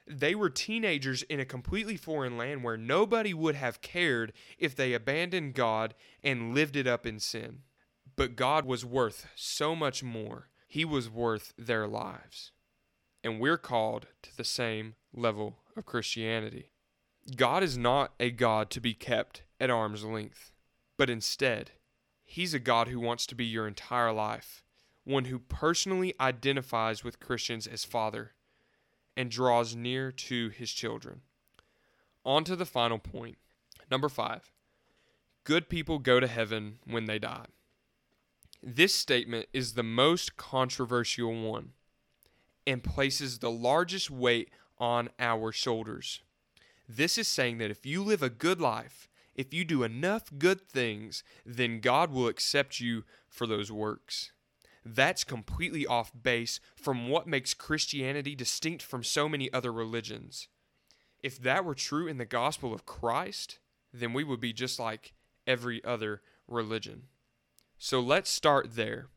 They 0.07 0.35
were 0.35 0.51
teenagers 0.51 1.23
in 1.25 1.39
a 1.39 1.45
completely 1.45 1.97
foreign 1.97 2.39
land 2.39 2.65
where 2.65 2.79
nobody 2.79 3.35
would 3.35 3.55
have 3.55 3.83
cared 3.83 4.33
if 4.59 4.75
they 4.75 4.95
abandoned 4.95 5.55
God 5.55 5.95
and 6.23 6.55
lived 6.55 6.77
it 6.77 6.87
up 6.87 7.07
in 7.07 7.21
sin. 7.21 7.61
But 8.17 8.37
God 8.37 8.65
was 8.65 8.85
worth 8.85 9.29
so 9.37 9.77
much 9.77 10.03
more. 10.03 10.49
He 10.67 10.85
was 10.85 11.11
worth 11.11 11.53
their 11.59 11.87
lives. 11.87 12.53
And 13.23 13.39
we're 13.39 13.59
called 13.59 14.07
to 14.23 14.37
the 14.37 14.45
same 14.45 14.95
level 15.13 15.59
of 15.77 15.85
Christianity. 15.85 16.71
God 17.37 17.63
is 17.63 17.77
not 17.77 18.13
a 18.19 18.31
God 18.31 18.71
to 18.71 18.81
be 18.81 18.95
kept 18.95 19.43
at 19.61 19.71
arm's 19.71 20.05
length, 20.05 20.53
but 20.97 21.11
instead, 21.11 21.73
He's 22.25 22.55
a 22.55 22.59
God 22.59 22.89
who 22.89 23.01
wants 23.01 23.27
to 23.27 23.35
be 23.35 23.45
your 23.45 23.67
entire 23.67 24.13
life, 24.13 24.63
one 25.09 25.25
who 25.25 25.39
personally 25.39 26.15
identifies 26.21 27.03
with 27.03 27.19
Christians 27.19 27.67
as 27.67 27.83
Father 27.83 28.33
and 29.17 29.31
draws 29.31 29.75
near 29.75 30.13
to 30.13 30.51
His 30.51 30.71
children. 30.71 31.23
On 32.27 32.45
to 32.45 32.55
the 32.55 32.67
final 32.67 32.99
point. 32.99 33.39
Number 33.91 34.09
five 34.09 34.53
good 35.45 35.71
people 35.71 35.99
go 35.99 36.21
to 36.21 36.27
heaven 36.27 36.79
when 36.85 37.07
they 37.07 37.19
die. 37.19 37.47
This 38.63 38.95
statement 38.95 39.47
is 39.55 39.73
the 39.73 39.83
most 39.83 40.37
controversial 40.37 41.33
one 41.33 41.71
and 42.67 42.85
places 42.85 43.39
the 43.39 43.51
largest 43.51 44.11
weight 44.11 44.51
on 44.79 45.09
our 45.19 45.53
shoulders. 45.53 46.21
This 46.87 47.17
is 47.17 47.27
saying 47.27 47.57
that 47.59 47.71
if 47.71 47.87
you 47.87 48.03
live 48.03 48.23
a 48.23 48.29
good 48.29 48.61
life, 48.61 49.09
if 49.35 49.55
you 49.55 49.65
do 49.65 49.85
enough 49.85 50.25
good 50.39 50.61
things, 50.61 51.23
then 51.47 51.81
God 51.81 52.13
will 52.13 52.29
accept 52.29 52.79
you 52.79 53.05
for 53.31 53.47
those 53.47 53.73
works. 53.73 54.33
That's 54.95 55.23
completely 55.23 55.87
off 55.87 56.13
base 56.21 56.61
from 56.75 57.09
what 57.09 57.27
makes 57.27 57.53
Christianity 57.53 58.35
distinct 58.35 58.83
from 58.83 59.05
so 59.05 59.29
many 59.29 59.53
other 59.53 59.71
religions. 59.71 60.49
If 61.23 61.41
that 61.43 61.65
were 61.65 61.75
true 61.75 62.07
in 62.07 62.17
the 62.17 62.25
gospel 62.25 62.73
of 62.73 62.87
Christ, 62.87 63.59
then 63.93 64.15
we 64.15 64.25
would 64.25 64.41
be 64.41 64.55
just 64.55 64.79
like 64.79 65.13
every 65.47 65.85
other 65.85 66.23
religion. 66.47 67.03
So 67.77 68.01
let's 68.01 68.31
start 68.31 68.77
there. 68.77 69.09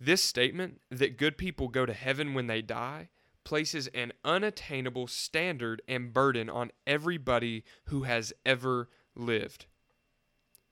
This 0.00 0.22
statement 0.22 0.80
that 0.90 1.16
good 1.16 1.38
people 1.38 1.68
go 1.68 1.86
to 1.86 1.92
heaven 1.92 2.34
when 2.34 2.48
they 2.48 2.60
die 2.60 3.10
places 3.44 3.88
an 3.88 4.12
unattainable 4.24 5.06
standard 5.06 5.82
and 5.86 6.12
burden 6.12 6.48
on 6.50 6.70
everybody 6.86 7.64
who 7.84 8.02
has 8.02 8.32
ever 8.44 8.88
lived. 9.14 9.66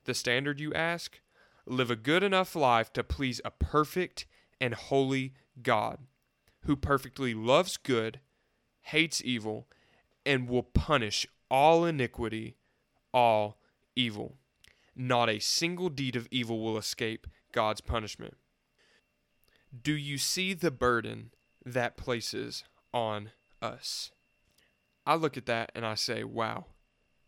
The 0.05 0.15
standard, 0.15 0.61
you 0.61 0.73
ask? 0.75 1.21
Live 1.67 1.91
a 1.91 1.97
good 1.97 2.23
enough 2.23 2.55
life 2.57 2.93
to 2.95 3.05
please 3.05 3.41
a 3.45 3.51
perfect 3.51 4.27
and 4.61 4.75
holy 4.75 5.35
God 5.63 5.99
who 6.65 6.77
perfectly 6.77 7.35
loves 7.35 7.77
good, 7.77 8.21
hates 8.83 9.23
evil, 9.25 9.69
and 10.27 10.49
will 10.49 10.63
punish 10.63 11.27
all 11.51 11.85
iniquity, 11.85 12.57
all 13.13 13.59
evil. 13.97 14.37
Not 14.95 15.31
a 15.31 15.39
single 15.39 15.89
deed 15.89 16.17
of 16.17 16.29
evil 16.31 16.61
will 16.61 16.77
escape 16.77 17.27
God's 17.53 17.81
punishment. 17.81 18.37
Do 19.83 19.93
you 19.93 20.19
see 20.19 20.53
the 20.53 20.71
burden 20.71 21.31
that 21.65 21.97
places 21.97 22.65
on 22.93 23.31
us. 23.61 24.11
I 25.07 25.15
look 25.15 25.37
at 25.37 25.47
that 25.47 25.73
and 25.75 25.85
I 25.85 25.95
say, 25.95 26.25
wow. 26.25 26.67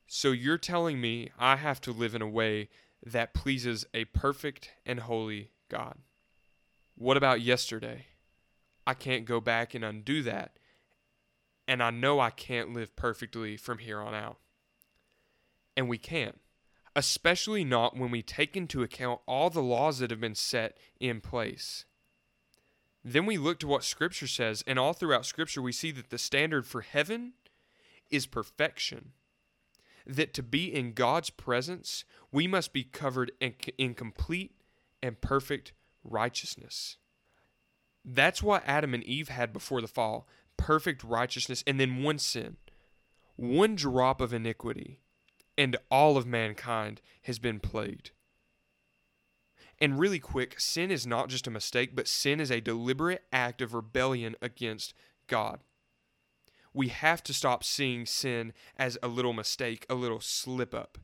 So 0.07 0.31
you're 0.31 0.59
telling 0.59 1.01
me 1.01 1.31
I 1.38 1.57
have 1.57 1.81
to 1.83 1.92
live 1.92 2.14
in 2.14 2.23
a 2.23 2.29
way 2.29 2.68
that 3.05 3.35
pleases 3.35 3.85
a 3.93 4.05
perfect 4.07 4.71
and 4.87 5.01
holy 5.01 5.51
God. 5.69 5.99
What 6.95 7.17
about 7.17 7.41
yesterday? 7.41 8.07
I 8.87 8.95
can't 8.95 9.25
go 9.25 9.41
back 9.41 9.75
and 9.75 9.85
undo 9.85 10.23
that. 10.23 10.59
And 11.67 11.83
I 11.83 11.91
know 11.91 12.21
I 12.21 12.31
can't 12.31 12.75
live 12.75 12.95
perfectly 12.97 13.57
from 13.57 13.79
here 13.79 14.01
on 14.01 14.15
out. 14.15 14.38
And 15.77 15.88
we 15.88 15.99
can't, 15.99 16.38
especially 16.95 17.65
not 17.65 17.97
when 17.97 18.11
we 18.11 18.23
take 18.23 18.57
into 18.57 18.83
account 18.83 19.21
all 19.27 19.49
the 19.49 19.62
laws 19.62 19.99
that 19.99 20.11
have 20.11 20.21
been 20.21 20.35
set 20.35 20.77
in 21.01 21.21
place. 21.21 21.85
Then 23.05 23.27
we 23.27 23.38
look 23.38 23.59
to 23.61 23.67
what 23.67 23.85
Scripture 23.85 24.27
says, 24.27 24.62
and 24.67 24.79
all 24.79 24.93
throughout 24.93 25.27
Scripture, 25.27 25.62
we 25.62 25.73
see 25.73 25.91
that 25.93 26.11
the 26.11 26.19
standard 26.19 26.67
for 26.67 26.83
heaven 26.83 27.33
is 28.11 28.27
perfection. 28.27 29.12
That 30.07 30.35
to 30.35 30.43
be 30.43 30.73
in 30.73 30.93
God's 30.93 31.31
presence, 31.31 32.05
we 32.31 32.47
must 32.47 32.73
be 32.73 32.85
covered 32.85 33.33
in, 33.41 33.55
in 33.79 33.95
complete 33.95 34.53
and 35.03 35.21
perfect 35.21 35.73
righteousness. 36.05 36.97
That's 38.05 38.43
what 38.43 38.65
Adam 38.67 38.95
and 38.95 39.05
Eve 39.05 39.29
had 39.29 39.53
before 39.53 39.81
the 39.81 39.88
fall 39.88 40.27
perfect 40.57 41.03
righteousness, 41.03 41.65
and 41.67 41.81
then 41.81 42.05
one 42.05 42.19
sin, 42.19 42.57
one 43.35 43.75
drop 43.75 44.21
of 44.21 44.33
iniquity, 44.33 45.01
and 45.59 45.77
all 45.91 46.17
of 46.17 46.25
mankind 46.25 47.01
has 47.23 47.41
been 47.41 47.59
plagued. 47.59 48.12
And 49.81 49.99
really 49.99 50.21
quick, 50.21 50.61
sin 50.61 50.93
is 50.93 51.05
not 51.05 51.29
just 51.29 51.49
a 51.49 51.51
mistake, 51.51 51.97
but 51.97 52.07
sin 52.07 52.38
is 52.38 52.53
a 52.53 52.61
deliberate 52.61 53.25
act 53.33 53.61
of 53.61 53.75
rebellion 53.75 54.37
against 54.41 54.95
God. 55.27 55.59
We 56.74 56.88
have 56.88 57.22
to 57.24 57.35
stop 57.35 57.64
seeing 57.64 58.06
sin 58.06 58.52
as 58.76 58.98
a 59.02 59.08
little 59.08 59.32
mistake, 59.32 59.85
a 59.90 59.94
little 59.94 60.20
slip 60.20 60.74
up. 60.74 60.98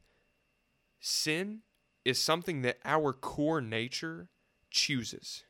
Sin 1.01 1.61
is 2.05 2.21
something 2.21 2.63
that 2.63 2.79
our 2.85 3.13
core 3.13 3.61
nature 3.61 4.31
chooses. 4.71 5.45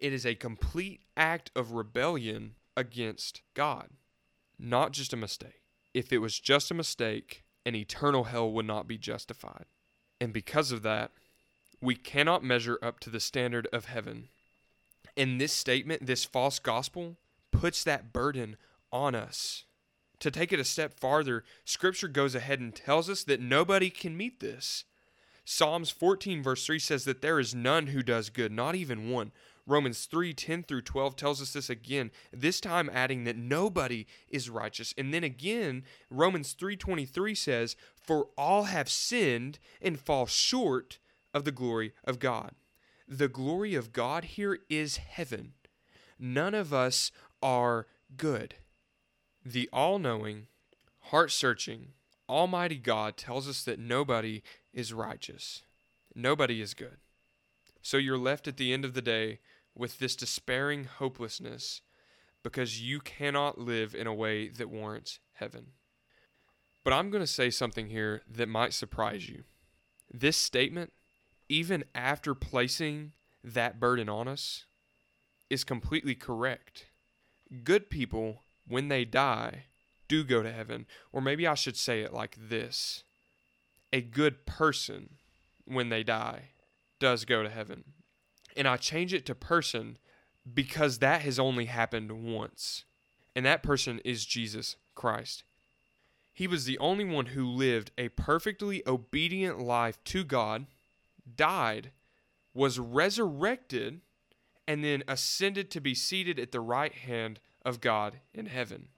It 0.00 0.12
is 0.12 0.26
a 0.26 0.34
complete 0.34 1.02
act 1.16 1.50
of 1.54 1.72
rebellion 1.72 2.54
against 2.76 3.42
God, 3.54 3.90
not 4.58 4.92
just 4.92 5.12
a 5.12 5.16
mistake. 5.16 5.60
If 5.94 6.12
it 6.12 6.18
was 6.18 6.38
just 6.40 6.70
a 6.70 6.74
mistake, 6.74 7.44
an 7.66 7.74
eternal 7.74 8.24
hell 8.24 8.50
would 8.50 8.66
not 8.66 8.88
be 8.88 8.98
justified. 8.98 9.66
And 10.20 10.32
because 10.32 10.72
of 10.72 10.82
that, 10.82 11.12
we 11.80 11.94
cannot 11.94 12.44
measure 12.44 12.78
up 12.82 13.00
to 13.00 13.10
the 13.10 13.20
standard 13.20 13.68
of 13.72 13.84
heaven. 13.86 14.28
And 15.16 15.40
this 15.40 15.52
statement, 15.52 16.06
this 16.06 16.24
false 16.24 16.58
gospel, 16.58 17.16
puts 17.50 17.84
that 17.84 18.12
burden 18.12 18.56
on 18.92 19.14
us. 19.14 19.64
To 20.20 20.30
take 20.30 20.52
it 20.52 20.60
a 20.60 20.64
step 20.64 21.00
farther, 21.00 21.42
Scripture 21.64 22.08
goes 22.08 22.34
ahead 22.34 22.60
and 22.60 22.74
tells 22.74 23.10
us 23.10 23.24
that 23.24 23.40
nobody 23.40 23.90
can 23.90 24.16
meet 24.16 24.40
this. 24.40 24.84
Psalms 25.44 25.90
14, 25.90 26.42
verse 26.42 26.64
3 26.64 26.78
says 26.78 27.04
that 27.04 27.20
there 27.20 27.40
is 27.40 27.54
none 27.54 27.88
who 27.88 28.02
does 28.02 28.30
good, 28.30 28.52
not 28.52 28.76
even 28.76 29.10
one. 29.10 29.32
Romans 29.66 30.06
3 30.06 30.32
10 30.34 30.62
through 30.64 30.82
12 30.82 31.16
tells 31.16 31.40
us 31.40 31.52
this 31.52 31.70
again, 31.70 32.10
this 32.32 32.60
time 32.60 32.90
adding 32.92 33.24
that 33.24 33.36
nobody 33.36 34.06
is 34.28 34.50
righteous. 34.50 34.92
And 34.98 35.14
then 35.14 35.24
again, 35.24 35.84
Romans 36.10 36.52
3:23 36.54 37.34
says, 37.34 37.76
"For 37.94 38.30
all 38.36 38.64
have 38.64 38.90
sinned 38.90 39.58
and 39.80 40.00
fall 40.00 40.26
short 40.26 40.98
of 41.32 41.44
the 41.44 41.52
glory 41.52 41.92
of 42.04 42.18
God." 42.18 42.54
The 43.06 43.28
glory 43.28 43.74
of 43.74 43.92
God 43.92 44.24
here 44.24 44.58
is 44.68 44.96
heaven. 44.96 45.54
None 46.18 46.54
of 46.54 46.72
us 46.72 47.12
are 47.42 47.86
good. 48.16 48.56
The 49.44 49.68
all 49.72 49.98
knowing, 49.98 50.46
heart 51.00 51.30
searching, 51.30 51.88
Almighty 52.28 52.78
God 52.78 53.16
tells 53.16 53.48
us 53.48 53.64
that 53.64 53.78
nobody 53.78 54.42
is 54.72 54.92
righteous, 54.92 55.62
nobody 56.14 56.60
is 56.60 56.74
good. 56.74 56.98
So 57.82 57.96
you're 57.96 58.18
left 58.18 58.46
at 58.46 58.56
the 58.56 58.72
end 58.72 58.84
of 58.84 58.94
the 58.94 59.02
day 59.02 59.40
with 59.74 59.98
this 59.98 60.14
despairing 60.14 60.84
hopelessness 60.84 61.80
because 62.42 62.80
you 62.80 63.00
cannot 63.00 63.58
live 63.58 63.94
in 63.94 64.06
a 64.06 64.14
way 64.14 64.48
that 64.48 64.70
warrants 64.70 65.18
heaven. 65.34 65.72
But 66.84 66.92
I'm 66.92 67.10
going 67.10 67.22
to 67.22 67.26
say 67.26 67.50
something 67.50 67.88
here 67.88 68.22
that 68.30 68.48
might 68.48 68.72
surprise 68.72 69.28
you. 69.28 69.44
This 70.12 70.36
statement, 70.36 70.92
even 71.48 71.84
after 71.94 72.34
placing 72.34 73.12
that 73.42 73.80
burden 73.80 74.08
on 74.08 74.28
us, 74.28 74.66
is 75.48 75.64
completely 75.64 76.14
correct. 76.14 76.86
Good 77.64 77.90
people, 77.90 78.42
when 78.66 78.88
they 78.88 79.04
die, 79.04 79.64
do 80.08 80.24
go 80.24 80.42
to 80.42 80.52
heaven. 80.52 80.86
Or 81.12 81.20
maybe 81.20 81.46
I 81.46 81.54
should 81.54 81.76
say 81.76 82.00
it 82.02 82.12
like 82.12 82.36
this 82.38 83.04
a 83.92 84.00
good 84.00 84.46
person, 84.46 85.16
when 85.66 85.90
they 85.90 86.02
die, 86.02 86.50
does 86.98 87.24
go 87.24 87.42
to 87.42 87.50
heaven. 87.50 87.84
And 88.56 88.66
I 88.66 88.76
change 88.76 89.12
it 89.12 89.26
to 89.26 89.34
person 89.34 89.98
because 90.52 90.98
that 90.98 91.22
has 91.22 91.38
only 91.38 91.66
happened 91.66 92.12
once. 92.12 92.84
And 93.34 93.46
that 93.46 93.62
person 93.62 94.00
is 94.04 94.26
Jesus 94.26 94.76
Christ. 94.94 95.44
He 96.32 96.46
was 96.46 96.64
the 96.64 96.78
only 96.78 97.04
one 97.04 97.26
who 97.26 97.46
lived 97.46 97.90
a 97.98 98.08
perfectly 98.10 98.82
obedient 98.86 99.58
life 99.58 100.02
to 100.04 100.24
God, 100.24 100.66
died, 101.36 101.90
was 102.54 102.78
resurrected, 102.78 104.00
and 104.66 104.82
then 104.82 105.02
ascended 105.06 105.70
to 105.70 105.80
be 105.80 105.94
seated 105.94 106.38
at 106.38 106.52
the 106.52 106.60
right 106.60 106.94
hand 106.94 107.40
of 107.64 107.80
God 107.80 108.20
in 108.34 108.46
heaven. 108.46 108.88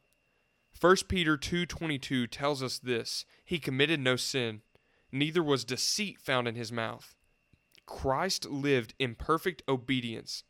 1 0.79 1.09
Peter 1.09 1.37
2:22 1.37 2.27
tells 2.27 2.63
us 2.63 2.79
this, 2.79 3.25
he 3.45 3.59
committed 3.59 4.01
no 4.01 4.17
sin, 4.17 4.63
neither 5.13 5.43
was 5.43 5.65
deceit 5.65 6.19
found 6.19 6.49
in 6.49 6.57
his 6.57 6.73
mouth. 6.73 7.15
Christ 7.87 8.47
lived 8.47 8.95
in 8.99 9.15
perfect 9.15 9.63
obedience. 9.69 10.45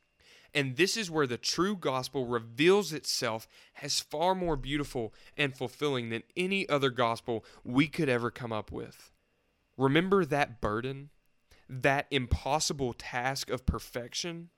And 0.55 0.77
this 0.77 0.97
is 0.97 1.11
where 1.11 1.27
the 1.27 1.37
true 1.37 1.77
gospel 1.77 2.27
reveals 2.27 2.93
itself 2.93 3.49
as 3.83 3.99
far 3.99 4.37
more 4.37 4.57
beautiful 4.57 5.13
and 5.37 5.57
fulfilling 5.57 6.11
than 6.11 6.23
any 6.37 6.69
other 6.69 6.91
gospel 6.91 7.45
we 7.65 7.89
could 7.89 8.09
ever 8.09 8.31
come 8.31 8.53
up 8.53 8.71
with. 8.71 9.11
Remember 9.77 10.25
that 10.25 10.61
burden, 10.61 11.11
that 11.69 12.07
impossible 12.11 12.93
task 12.93 13.51
of 13.51 13.67
perfection? 13.67 14.51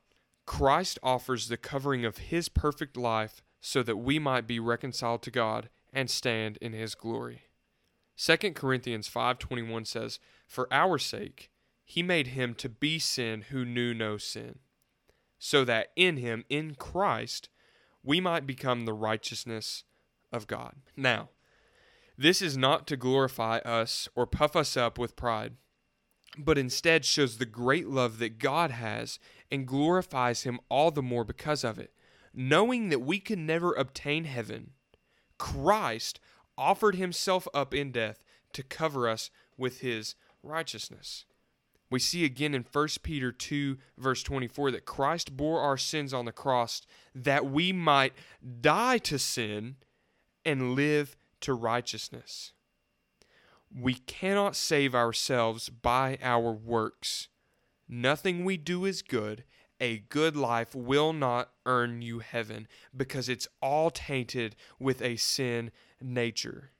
Christ 0.45 0.99
offers 1.03 1.49
the 1.49 1.57
covering 1.57 2.05
of 2.05 2.19
his 2.19 2.51
perfect 2.51 2.99
life 2.99 3.42
so 3.61 3.83
that 3.83 3.97
we 3.97 4.19
might 4.19 4.47
be 4.47 4.61
reconciled 4.61 5.23
to 5.23 5.31
God 5.31 5.69
and 5.92 6.11
stand 6.11 6.59
in 6.59 6.73
his 6.73 6.95
glory. 6.95 7.42
2 8.16 8.55
Corinthians 8.55 9.09
5:21 9.09 9.85
says, 9.85 10.19
"For 10.47 10.73
our 10.73 10.99
sake 10.99 11.51
he 11.85 12.03
made 12.03 12.29
him 12.29 12.55
to 12.57 12.69
be 12.69 12.99
sin 12.99 13.42
who 13.42 13.64
knew 13.64 13.95
no 13.95 14.19
sin, 14.19 14.59
so 15.38 15.64
that 15.64 15.92
in 15.95 16.16
him, 16.16 16.45
in 16.49 16.75
Christ, 16.75 17.49
we 18.03 18.21
might 18.21 18.47
become 18.47 18.85
the 18.85 18.92
righteousness 18.92 19.85
of 20.33 20.47
God. 20.47 20.75
Now, 20.97 21.31
this 22.19 22.42
is 22.42 22.57
not 22.57 22.87
to 22.88 22.97
glorify 22.97 23.59
us 23.59 24.09
or 24.14 24.27
puff 24.27 24.57
us 24.57 24.77
up 24.77 24.99
with 24.99 25.16
pride, 25.16 25.57
but 26.38 26.59
instead 26.59 27.05
shows 27.05 27.38
the 27.38 27.47
great 27.47 27.87
love 27.87 28.19
that 28.19 28.38
God 28.38 28.71
has 28.71 29.19
and 29.51 29.66
glorifies 29.66 30.42
him 30.42 30.59
all 30.69 30.90
the 30.90 31.03
more 31.03 31.25
because 31.25 31.62
of 31.62 31.79
it. 31.79 31.92
Knowing 32.38 32.90
that 32.90 33.01
we 33.01 33.18
can 33.18 33.46
never 33.46 33.72
obtain 33.72 34.25
heaven, 34.25 34.72
Christ 35.38 36.20
offered 36.59 36.94
himself 36.94 37.49
up 37.55 37.72
in 37.72 37.90
death 37.90 38.22
to 38.53 38.62
cover 38.62 39.09
us 39.09 39.31
with 39.57 39.81
his 39.81 40.14
righteousness. 40.42 41.25
We 41.90 41.99
see 41.99 42.25
again 42.27 42.55
in 42.55 42.66
1 42.70 42.88
Peter 43.03 43.33
2, 43.33 43.79
verse 43.96 44.22
24, 44.22 44.72
that 44.72 44.85
Christ 44.85 45.35
bore 45.37 45.61
our 45.61 45.79
sins 45.79 46.12
on 46.12 46.27
the 46.27 46.33
cross 46.33 46.83
that 47.14 47.46
we 47.46 47.72
might 47.72 48.12
die 48.61 48.99
to 48.99 49.18
sin 49.18 49.77
and 50.44 50.75
live 50.75 51.16
to 51.40 51.55
righteousness. 51.55 52.53
We 53.75 53.94
cannot 53.94 54.57
save 54.57 54.94
ourselves 54.94 55.70
by 55.70 56.18
our 56.20 56.53
works. 56.53 57.29
Nothing 57.88 58.44
we 58.44 58.57
do 58.57 58.85
is 58.85 59.01
good. 59.01 59.44
A 59.81 59.99
good 59.99 60.37
life 60.37 60.75
will 60.75 61.12
not 61.12 61.51
earn 61.67 62.01
you 62.01 62.21
heaven 62.21 62.67
because 62.97 63.29
it's 63.29 63.49
all 63.61 63.91
tainted 63.91 64.57
with 64.79 65.03
a 65.03 65.17
sin 65.17 65.71
nature. 66.01 66.71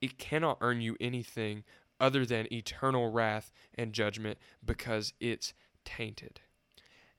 It 0.00 0.18
cannot 0.18 0.58
earn 0.60 0.80
you 0.80 0.96
anything 1.00 1.64
other 1.98 2.24
than 2.24 2.52
eternal 2.52 3.12
wrath 3.12 3.52
and 3.74 3.92
judgment 3.92 4.38
because 4.64 5.12
it's 5.20 5.52
tainted. 5.84 6.40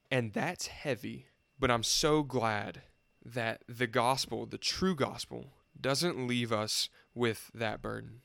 And 0.09 0.33
that's 0.33 0.67
heavy, 0.67 1.27
but 1.59 1.69
I'm 1.69 1.83
so 1.83 2.23
glad 2.23 2.81
that 3.23 3.63
the 3.69 3.87
gospel, 3.87 4.47
the 4.47 4.57
true 4.57 4.95
gospel, 4.95 5.53
doesn't 5.79 6.27
leave 6.27 6.51
us 6.51 6.89
with 7.13 7.51
that 7.53 7.81
burden. 7.81 8.21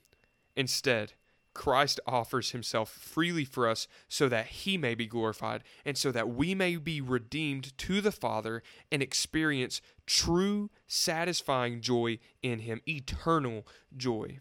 Instead, 0.57 1.13
Christ 1.57 2.01
offers 2.07 2.51
himself 2.51 2.91
freely 2.91 3.47
for 3.47 3.67
us 3.67 3.89
so 4.09 4.29
that 4.29 4.47
he 4.47 4.77
may 4.77 4.95
be 4.95 5.07
glorified 5.07 5.65
and 5.87 5.97
so 5.97 6.13
that 6.13 6.29
we 6.29 6.55
may 6.55 6.77
be 6.77 7.01
redeemed 7.01 7.77
to 7.79 8.03
the 8.03 8.13
Father 8.13 8.63
and 8.93 9.03
experience 9.03 9.81
true, 10.05 10.69
satisfying 10.87 11.81
joy 11.81 12.19
in 12.43 12.59
him, 12.59 12.83
eternal 12.87 13.67
joy. 13.97 14.41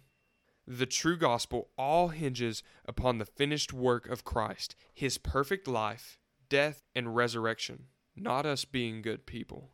The 0.67 0.85
true 0.85 1.15
gospel 1.15 1.69
all 1.77 2.09
hinges 2.09 2.63
upon 2.85 3.17
the 3.17 3.25
finished 3.25 3.71
work 3.71 4.09
of 4.09 4.25
Christ, 4.25 4.75
his 4.93 5.17
perfect 5.17 5.69
life, 5.69 6.19
death, 6.49 6.83
and 6.93 7.15
resurrection, 7.15 7.85
not 8.13 8.45
us 8.45 8.65
being 8.65 9.01
good 9.01 9.25
people. 9.25 9.69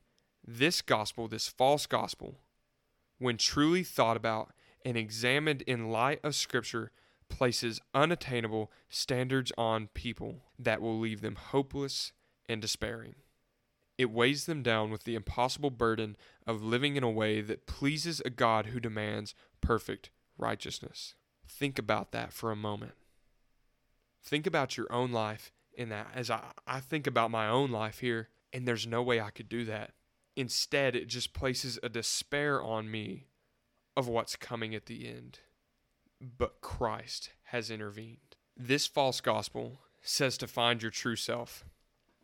This 0.46 0.84
gospel, 0.84 1.28
this 1.28 1.48
false 1.48 1.88
gospel, 1.88 2.38
when 3.18 3.38
truly 3.38 3.84
thought 3.84 4.16
about 4.16 4.54
and 4.86 4.96
examined 4.96 5.64
in 5.64 5.90
light 5.90 6.20
of 6.24 6.36
Scripture, 6.36 6.92
places 7.32 7.82
unattainable 7.96 8.72
standards 8.90 9.52
on 9.58 9.88
people 9.96 10.44
that 10.60 10.82
will 10.82 11.00
leave 11.00 11.22
them 11.22 11.36
hopeless 11.36 12.12
and 12.48 12.62
despairing. 12.62 13.16
It 13.98 14.12
weighs 14.12 14.46
them 14.46 14.62
down 14.62 14.92
with 14.92 15.06
the 15.06 15.16
impossible 15.16 15.72
burden 15.72 16.16
of 16.46 16.64
living 16.64 16.96
in 16.96 17.04
a 17.04 17.10
way 17.10 17.42
that 17.42 17.66
pleases 17.66 18.22
a 18.24 18.30
God 18.30 18.68
who 18.68 18.80
demands 18.80 19.34
perfect 19.62 20.12
righteousness. 20.38 21.16
Think 21.48 21.80
about 21.80 22.12
that 22.12 22.34
for 22.34 22.52
a 22.52 22.56
moment. 22.56 22.94
Think 24.24 24.46
about 24.46 24.78
your 24.78 24.92
own 24.92 25.12
life 25.12 25.52
in 25.74 25.90
that 25.90 26.08
as 26.14 26.30
I, 26.30 26.52
I 26.68 26.80
think 26.80 27.08
about 27.08 27.32
my 27.32 27.48
own 27.48 27.72
life 27.72 28.00
here, 28.00 28.30
and 28.54 28.68
there's 28.68 28.86
no 28.86 29.02
way 29.02 29.20
I 29.20 29.30
could 29.30 29.50
do 29.50 29.66
that. 29.66 29.92
Instead, 30.36 30.96
it 30.96 31.08
just 31.08 31.34
places 31.34 31.80
a 31.84 31.90
despair 31.90 32.62
on 32.62 32.90
me 32.90 33.28
of 33.96 34.08
what's 34.08 34.36
coming 34.36 34.74
at 34.74 34.86
the 34.86 35.08
end. 35.08 35.40
But 36.22 36.62
Christ 36.62 37.32
has 37.46 37.72
intervened. 37.72 38.36
This 38.56 38.86
false 38.86 39.22
gospel 39.22 39.80
says 40.02 40.38
to 40.38 40.48
find 40.48 40.82
your 40.82 40.92
true 40.92 41.16
self. 41.16 41.66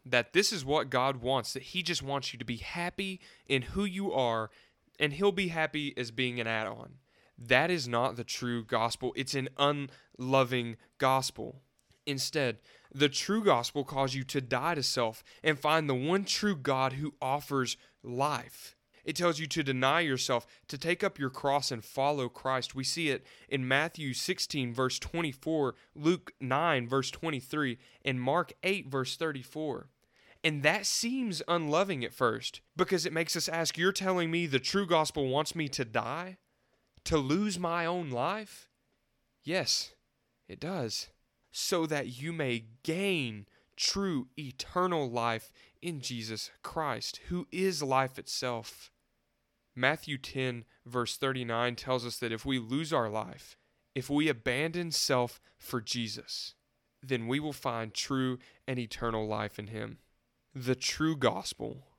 That 0.05 0.33
this 0.33 0.53
is 0.53 0.63
what 0.63 0.89
God 0.89 1.17
wants, 1.17 1.53
that 1.53 1.63
He 1.63 1.81
just 1.81 2.03
wants 2.03 2.31
you 2.31 2.39
to 2.39 2.45
be 2.45 2.57
happy 2.57 3.19
in 3.47 3.63
who 3.63 3.85
you 3.85 4.13
are, 4.13 4.51
and 4.99 5.13
He'll 5.13 5.31
be 5.31 5.47
happy 5.47 5.93
as 5.97 6.11
being 6.11 6.39
an 6.39 6.47
add 6.47 6.67
on. 6.67 6.93
That 7.37 7.71
is 7.71 7.87
not 7.87 8.15
the 8.15 8.23
true 8.23 8.63
gospel. 8.63 9.13
It's 9.15 9.35
an 9.35 9.49
unloving 9.57 10.77
gospel. 10.97 11.61
Instead, 12.05 12.57
the 12.93 13.09
true 13.09 13.43
gospel 13.43 13.83
calls 13.83 14.13
you 14.13 14.23
to 14.25 14.41
die 14.41 14.75
to 14.75 14.83
self 14.83 15.23
and 15.43 15.59
find 15.59 15.89
the 15.89 15.95
one 15.95 16.23
true 16.23 16.55
God 16.55 16.93
who 16.93 17.15
offers 17.21 17.77
life. 18.01 18.75
It 19.07 19.15
tells 19.15 19.39
you 19.39 19.47
to 19.47 19.63
deny 19.63 20.01
yourself, 20.01 20.45
to 20.67 20.77
take 20.77 21.01
up 21.01 21.17
your 21.17 21.29
cross 21.29 21.71
and 21.71 21.83
follow 21.83 22.27
Christ. 22.27 22.75
We 22.75 22.83
see 22.83 23.07
it 23.07 23.25
in 23.47 23.65
Matthew 23.65 24.13
16, 24.13 24.73
verse 24.73 24.99
24, 24.99 25.75
Luke 25.95 26.33
9, 26.41 26.89
verse 26.89 27.09
23, 27.09 27.77
and 28.03 28.19
Mark 28.19 28.51
8, 28.63 28.91
verse 28.91 29.15
34. 29.15 29.87
And 30.43 30.61
that 30.63 30.85
seems 30.85 31.41
unloving 31.47 32.03
at 32.03 32.13
first 32.13 32.59
because 32.75 33.05
it 33.05 33.13
makes 33.13 33.37
us 33.37 33.47
ask 33.47 33.77
You're 33.77 33.93
telling 33.93 34.29
me 34.29 34.45
the 34.45 34.59
true 34.59 34.85
gospel 34.85 35.29
wants 35.29 35.55
me 35.55 35.69
to 35.69 35.85
die? 35.85 36.37
To 37.05 37.17
lose 37.17 37.57
my 37.57 37.85
own 37.85 38.09
life? 38.09 38.67
Yes, 39.41 39.93
it 40.49 40.59
does. 40.59 41.07
So 41.49 41.85
that 41.85 42.21
you 42.21 42.33
may 42.33 42.65
gain 42.83 43.45
true 43.77 44.27
eternal 44.37 45.09
life 45.09 45.53
in 45.81 46.01
Jesus 46.01 46.51
Christ, 46.61 47.21
who 47.29 47.47
is 47.53 47.81
life 47.81 48.19
itself. 48.19 48.91
Matthew 49.77 50.17
10, 50.17 50.65
verse 50.87 51.17
39 51.17 51.75
tells 51.75 52.03
us 52.03 52.17
that 52.17 52.31
if 52.31 52.47
we 52.47 52.57
lose 52.57 52.91
our 52.91 53.09
life, 53.09 53.57
if 53.93 54.09
we 54.09 54.27
abandon 54.27 54.89
self 54.89 55.39
for 55.59 55.81
Jesus, 55.81 56.55
then 57.03 57.27
we 57.27 57.39
will 57.39 57.53
find 57.53 57.93
true 57.93 58.39
and 58.67 58.79
eternal 58.79 59.27
life 59.27 59.59
in 59.59 59.67
Him. 59.67 59.99
The 60.55 60.73
true 60.73 61.15
gospel, 61.15 61.89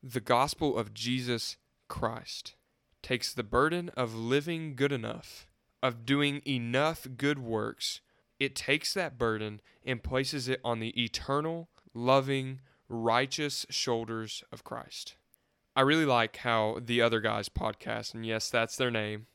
the 0.00 0.20
gospel 0.20 0.78
of 0.78 0.94
Jesus 0.94 1.56
Christ, 1.88 2.54
takes 3.02 3.34
the 3.34 3.42
burden 3.42 3.88
of 3.96 4.14
living 4.14 4.76
good 4.76 4.92
enough, 4.92 5.48
of 5.82 6.06
doing 6.06 6.40
enough 6.46 7.04
good 7.16 7.40
works. 7.40 8.00
It 8.38 8.54
takes 8.54 8.94
that 8.94 9.18
burden 9.18 9.60
and 9.84 10.04
places 10.04 10.48
it 10.48 10.60
on 10.64 10.78
the 10.78 11.02
eternal, 11.02 11.68
loving, 11.94 12.60
righteous 12.88 13.66
shoulders 13.70 14.44
of 14.52 14.62
Christ. 14.62 15.16
I 15.76 15.80
really 15.80 16.06
like 16.06 16.36
how 16.38 16.78
the 16.80 17.02
other 17.02 17.20
guys 17.20 17.48
podcast, 17.48 18.14
and 18.14 18.24
yes, 18.24 18.48
that's 18.48 18.76
their 18.76 18.92
name, 18.92 19.26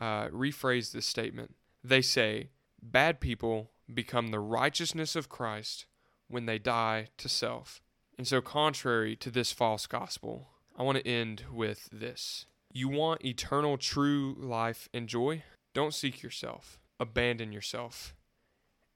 uh, 0.00 0.28
rephrase 0.28 0.92
this 0.92 1.06
statement. 1.06 1.54
They 1.84 2.02
say, 2.02 2.50
Bad 2.82 3.20
people 3.20 3.70
become 3.92 4.28
the 4.28 4.40
righteousness 4.40 5.14
of 5.14 5.28
Christ 5.28 5.86
when 6.28 6.46
they 6.46 6.58
die 6.58 7.08
to 7.18 7.28
self. 7.28 7.82
And 8.18 8.26
so, 8.26 8.40
contrary 8.40 9.14
to 9.16 9.30
this 9.30 9.52
false 9.52 9.86
gospel, 9.86 10.48
I 10.76 10.82
want 10.82 10.98
to 10.98 11.06
end 11.06 11.44
with 11.52 11.88
this. 11.92 12.46
You 12.72 12.88
want 12.88 13.24
eternal, 13.24 13.78
true 13.78 14.36
life 14.38 14.88
and 14.92 15.08
joy? 15.08 15.44
Don't 15.72 15.94
seek 15.94 16.22
yourself, 16.22 16.80
abandon 16.98 17.52
yourself, 17.52 18.14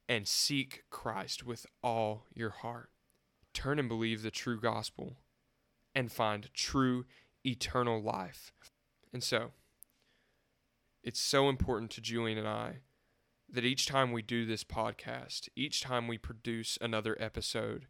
and 0.09 0.27
seek 0.27 0.83
Christ 0.91 1.47
with 1.47 1.67
all 1.83 2.25
your 2.35 2.51
heart. 2.51 2.91
Turn 3.55 3.79
and 3.79 3.89
believe 3.89 4.23
the 4.23 4.31
true 4.31 4.61
gospel 4.61 5.19
and 5.95 6.11
find 6.11 6.53
true 6.55 7.05
eternal 7.45 8.03
life. 8.03 8.53
And 9.13 9.23
so, 9.23 9.53
it's 11.03 11.21
so 11.21 11.49
important 11.49 11.91
to 11.93 12.01
Julian 12.01 12.39
and 12.39 12.49
I 12.49 12.81
that 13.53 13.65
each 13.65 13.87
time 13.87 14.13
we 14.13 14.23
do 14.23 14.47
this 14.47 14.65
podcast, 14.65 15.49
each 15.57 15.81
time 15.81 16.07
we 16.07 16.19
produce 16.19 16.79
another 16.81 17.17
episode, 17.19 17.87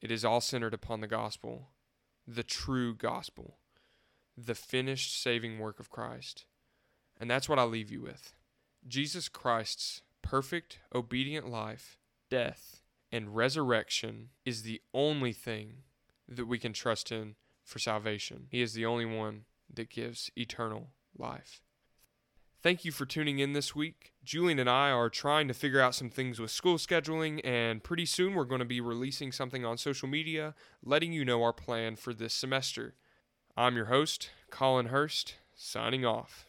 it 0.00 0.10
is 0.10 0.24
all 0.24 0.40
centered 0.40 0.74
upon 0.74 1.00
the 1.00 1.06
gospel, 1.06 1.70
the 2.26 2.42
true 2.42 2.94
gospel, 2.94 3.58
the 4.36 4.54
finished 4.54 5.20
saving 5.20 5.58
work 5.58 5.80
of 5.80 5.90
Christ. 5.90 6.44
And 7.18 7.30
that's 7.30 7.48
what 7.48 7.58
I 7.58 7.64
leave 7.64 7.90
you 7.90 8.02
with. 8.02 8.34
Jesus 8.86 9.28
Christ's 9.28 10.02
perfect, 10.22 10.78
obedient 10.94 11.48
life, 11.48 11.98
death, 12.30 12.82
and 13.10 13.34
resurrection 13.34 14.28
is 14.44 14.62
the 14.62 14.80
only 14.92 15.32
thing 15.32 15.84
that 16.28 16.46
we 16.46 16.58
can 16.58 16.72
trust 16.72 17.10
in 17.10 17.36
for 17.64 17.78
salvation. 17.78 18.46
He 18.50 18.62
is 18.62 18.74
the 18.74 18.86
only 18.86 19.04
one 19.04 19.44
that 19.72 19.90
gives 19.90 20.30
eternal 20.36 20.90
life. 21.16 21.62
Thank 22.60 22.84
you 22.84 22.90
for 22.90 23.06
tuning 23.06 23.38
in 23.38 23.52
this 23.52 23.74
week. 23.76 24.12
Julian 24.24 24.58
and 24.58 24.68
I 24.68 24.90
are 24.90 25.08
trying 25.08 25.46
to 25.46 25.54
figure 25.54 25.80
out 25.80 25.94
some 25.94 26.10
things 26.10 26.40
with 26.40 26.50
school 26.50 26.76
scheduling, 26.76 27.40
and 27.44 27.84
pretty 27.84 28.04
soon 28.04 28.34
we're 28.34 28.44
going 28.44 28.58
to 28.58 28.64
be 28.64 28.80
releasing 28.80 29.30
something 29.30 29.64
on 29.64 29.78
social 29.78 30.08
media 30.08 30.54
letting 30.82 31.12
you 31.12 31.24
know 31.24 31.42
our 31.42 31.52
plan 31.52 31.94
for 31.94 32.12
this 32.12 32.34
semester. 32.34 32.94
I'm 33.56 33.76
your 33.76 33.86
host, 33.86 34.30
Kollynn 34.50 34.88
Hurst, 34.88 35.36
signing 35.54 36.04
off. 36.04 36.46